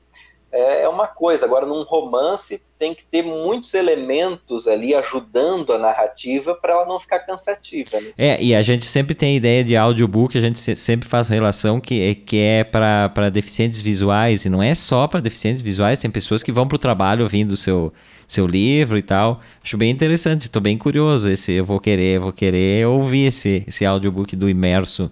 [0.53, 1.45] é, é uma coisa.
[1.45, 6.99] Agora, num romance, tem que ter muitos elementos ali ajudando a narrativa para ela não
[6.99, 7.99] ficar cansativa.
[7.99, 8.11] Né?
[8.15, 11.81] É, e a gente sempre tem a ideia de audiobook, a gente sempre faz relação
[11.81, 16.11] que, é, que é para deficientes visuais, e não é só para deficientes visuais, tem
[16.11, 17.91] pessoas que vão para o trabalho ouvindo o seu,
[18.27, 19.41] seu livro e tal.
[19.63, 21.29] Acho bem interessante, estou bem curioso.
[21.29, 25.11] Esse, eu vou querer, vou querer ouvir esse, esse audiobook do Imerso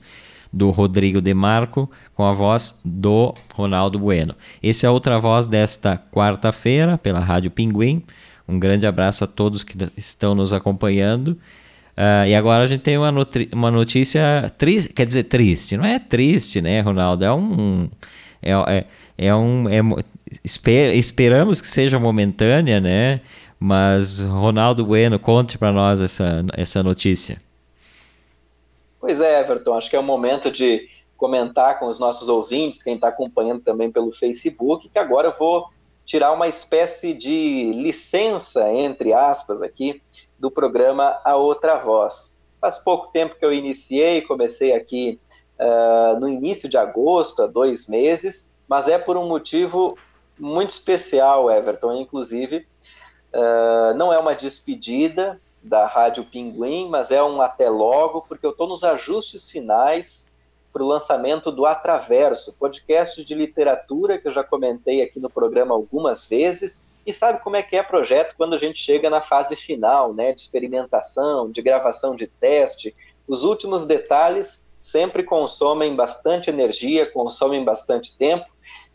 [0.51, 4.35] do Rodrigo Demarco, com a voz do Ronaldo Bueno.
[4.61, 8.03] Esse é outra voz desta quarta-feira, pela Rádio Pinguim.
[8.47, 11.37] Um grande abraço a todos que estão nos acompanhando.
[11.97, 13.11] Uh, e agora a gente tem uma,
[13.53, 17.23] uma notícia triste, quer dizer, triste, não é triste, né, Ronaldo?
[17.23, 17.89] É um.
[18.41, 18.85] É, é,
[19.17, 19.69] é um.
[19.69, 19.79] É,
[20.43, 23.21] esper, esperamos que seja momentânea, né?
[23.59, 27.37] Mas, Ronaldo Bueno, conte para nós essa, essa notícia.
[29.01, 30.87] Pois é, Everton, acho que é o momento de
[31.17, 35.67] comentar com os nossos ouvintes, quem está acompanhando também pelo Facebook, que agora eu vou
[36.05, 40.03] tirar uma espécie de licença, entre aspas, aqui,
[40.37, 42.39] do programa A Outra Voz.
[42.59, 45.19] Faz pouco tempo que eu iniciei, comecei aqui
[45.59, 49.97] uh, no início de agosto, há dois meses, mas é por um motivo
[50.39, 52.67] muito especial, Everton, inclusive.
[53.33, 58.51] Uh, não é uma despedida, da Rádio Pinguim, mas é um até logo, porque eu
[58.51, 60.29] estou nos ajustes finais
[60.71, 65.75] para o lançamento do Atraverso, podcast de literatura que eu já comentei aqui no programa
[65.75, 66.87] algumas vezes.
[67.05, 70.33] E sabe como é que é projeto quando a gente chega na fase final, né,
[70.33, 72.95] de experimentação, de gravação de teste.
[73.27, 78.45] Os últimos detalhes sempre consomem bastante energia, consomem bastante tempo.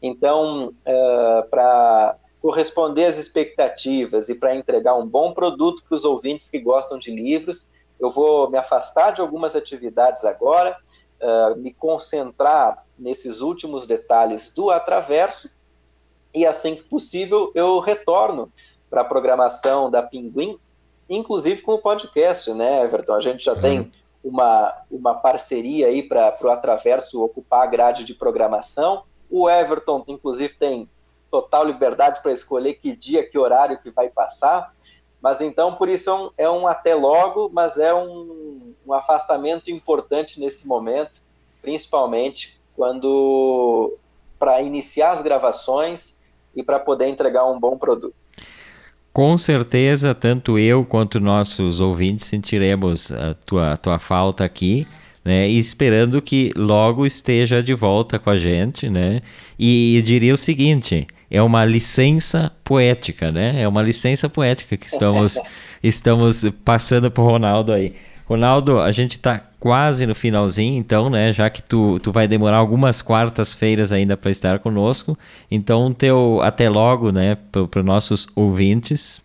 [0.02, 2.16] Então, uh, eh, para
[2.46, 7.10] corresponder às expectativas e para entregar um bom produto para os ouvintes que gostam de
[7.10, 7.72] livros.
[7.98, 10.76] Eu vou me afastar de algumas atividades agora,
[11.20, 15.50] uh, me concentrar nesses últimos detalhes do Atraverso
[16.32, 18.52] e assim que possível eu retorno
[18.88, 20.56] para a programação da Pinguim,
[21.10, 23.14] inclusive com o podcast, né, Everton?
[23.14, 23.60] A gente já uhum.
[23.60, 23.92] tem
[24.22, 29.02] uma, uma parceria aí para o Atraverso ocupar a grade de programação.
[29.28, 30.88] O Everton, inclusive, tem
[31.30, 34.74] total liberdade para escolher que dia, que horário que vai passar.
[35.20, 39.70] Mas então, por isso é um, é um até logo, mas é um, um afastamento
[39.70, 41.20] importante nesse momento,
[41.60, 43.96] principalmente quando
[44.38, 46.18] para iniciar as gravações
[46.54, 48.14] e para poder entregar um bom produto.
[49.12, 54.86] Com certeza, tanto eu quanto nossos ouvintes sentiremos a tua, tua falta aqui
[55.26, 55.48] né?
[55.48, 59.20] E esperando que logo esteja de volta com a gente, né?
[59.58, 63.62] E, e diria o seguinte: é uma licença poética, né?
[63.62, 65.38] É uma licença poética que estamos,
[65.82, 67.94] estamos passando para o Ronaldo aí.
[68.26, 71.32] Ronaldo, a gente está quase no finalzinho, então, né?
[71.32, 75.16] Já que tu, tu vai demorar algumas quartas-feiras ainda para estar conosco,
[75.50, 77.36] então teu até logo, né?
[77.52, 79.20] Para os nossos ouvintes.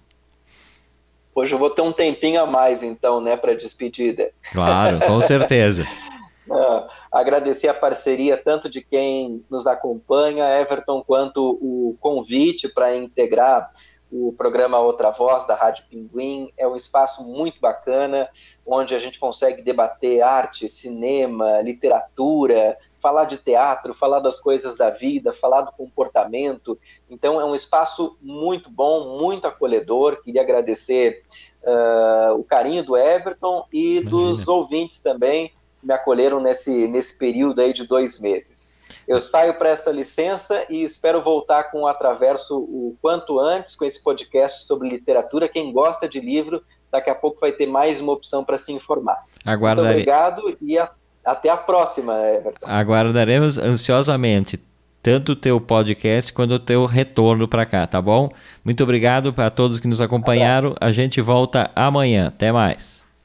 [1.34, 4.30] Hoje eu vou ter um tempinho a mais, então, né, para despedida.
[4.52, 5.88] Claro, com certeza.
[6.52, 13.72] uh, agradecer a parceria tanto de quem nos acompanha, Everton, quanto o convite para integrar
[14.12, 16.52] o programa Outra Voz da Rádio Pinguim.
[16.58, 18.30] É um espaço muito bacana,
[18.66, 24.90] onde a gente consegue debater arte, cinema, literatura, falar de teatro, falar das coisas da
[24.90, 26.78] vida, falar do comportamento.
[27.10, 30.22] Então é um espaço muito bom, muito acolhedor.
[30.22, 31.24] Queria agradecer
[31.64, 34.10] uh, o carinho do Everton e Imagina.
[34.10, 35.54] dos ouvintes também
[35.84, 38.72] me acolheram nesse, nesse período aí de dois meses.
[39.08, 43.86] Eu saio para essa licença e espero voltar com o Atraverso o quanto antes com
[43.86, 45.48] esse podcast sobre literatura.
[45.48, 46.62] Quem gosta de livro,
[46.92, 49.18] daqui a pouco vai ter mais uma opção para se informar.
[49.46, 49.96] Aguardarei.
[49.96, 50.90] Muito obrigado e a,
[51.26, 52.68] até a próxima, Everton.
[52.68, 54.60] Aguardaremos ansiosamente
[55.02, 58.30] tanto o teu podcast quanto o teu retorno para cá, tá bom?
[58.64, 60.76] Muito obrigado para todos que nos acompanharam.
[60.80, 62.28] A gente volta amanhã.
[62.28, 63.04] Até mais.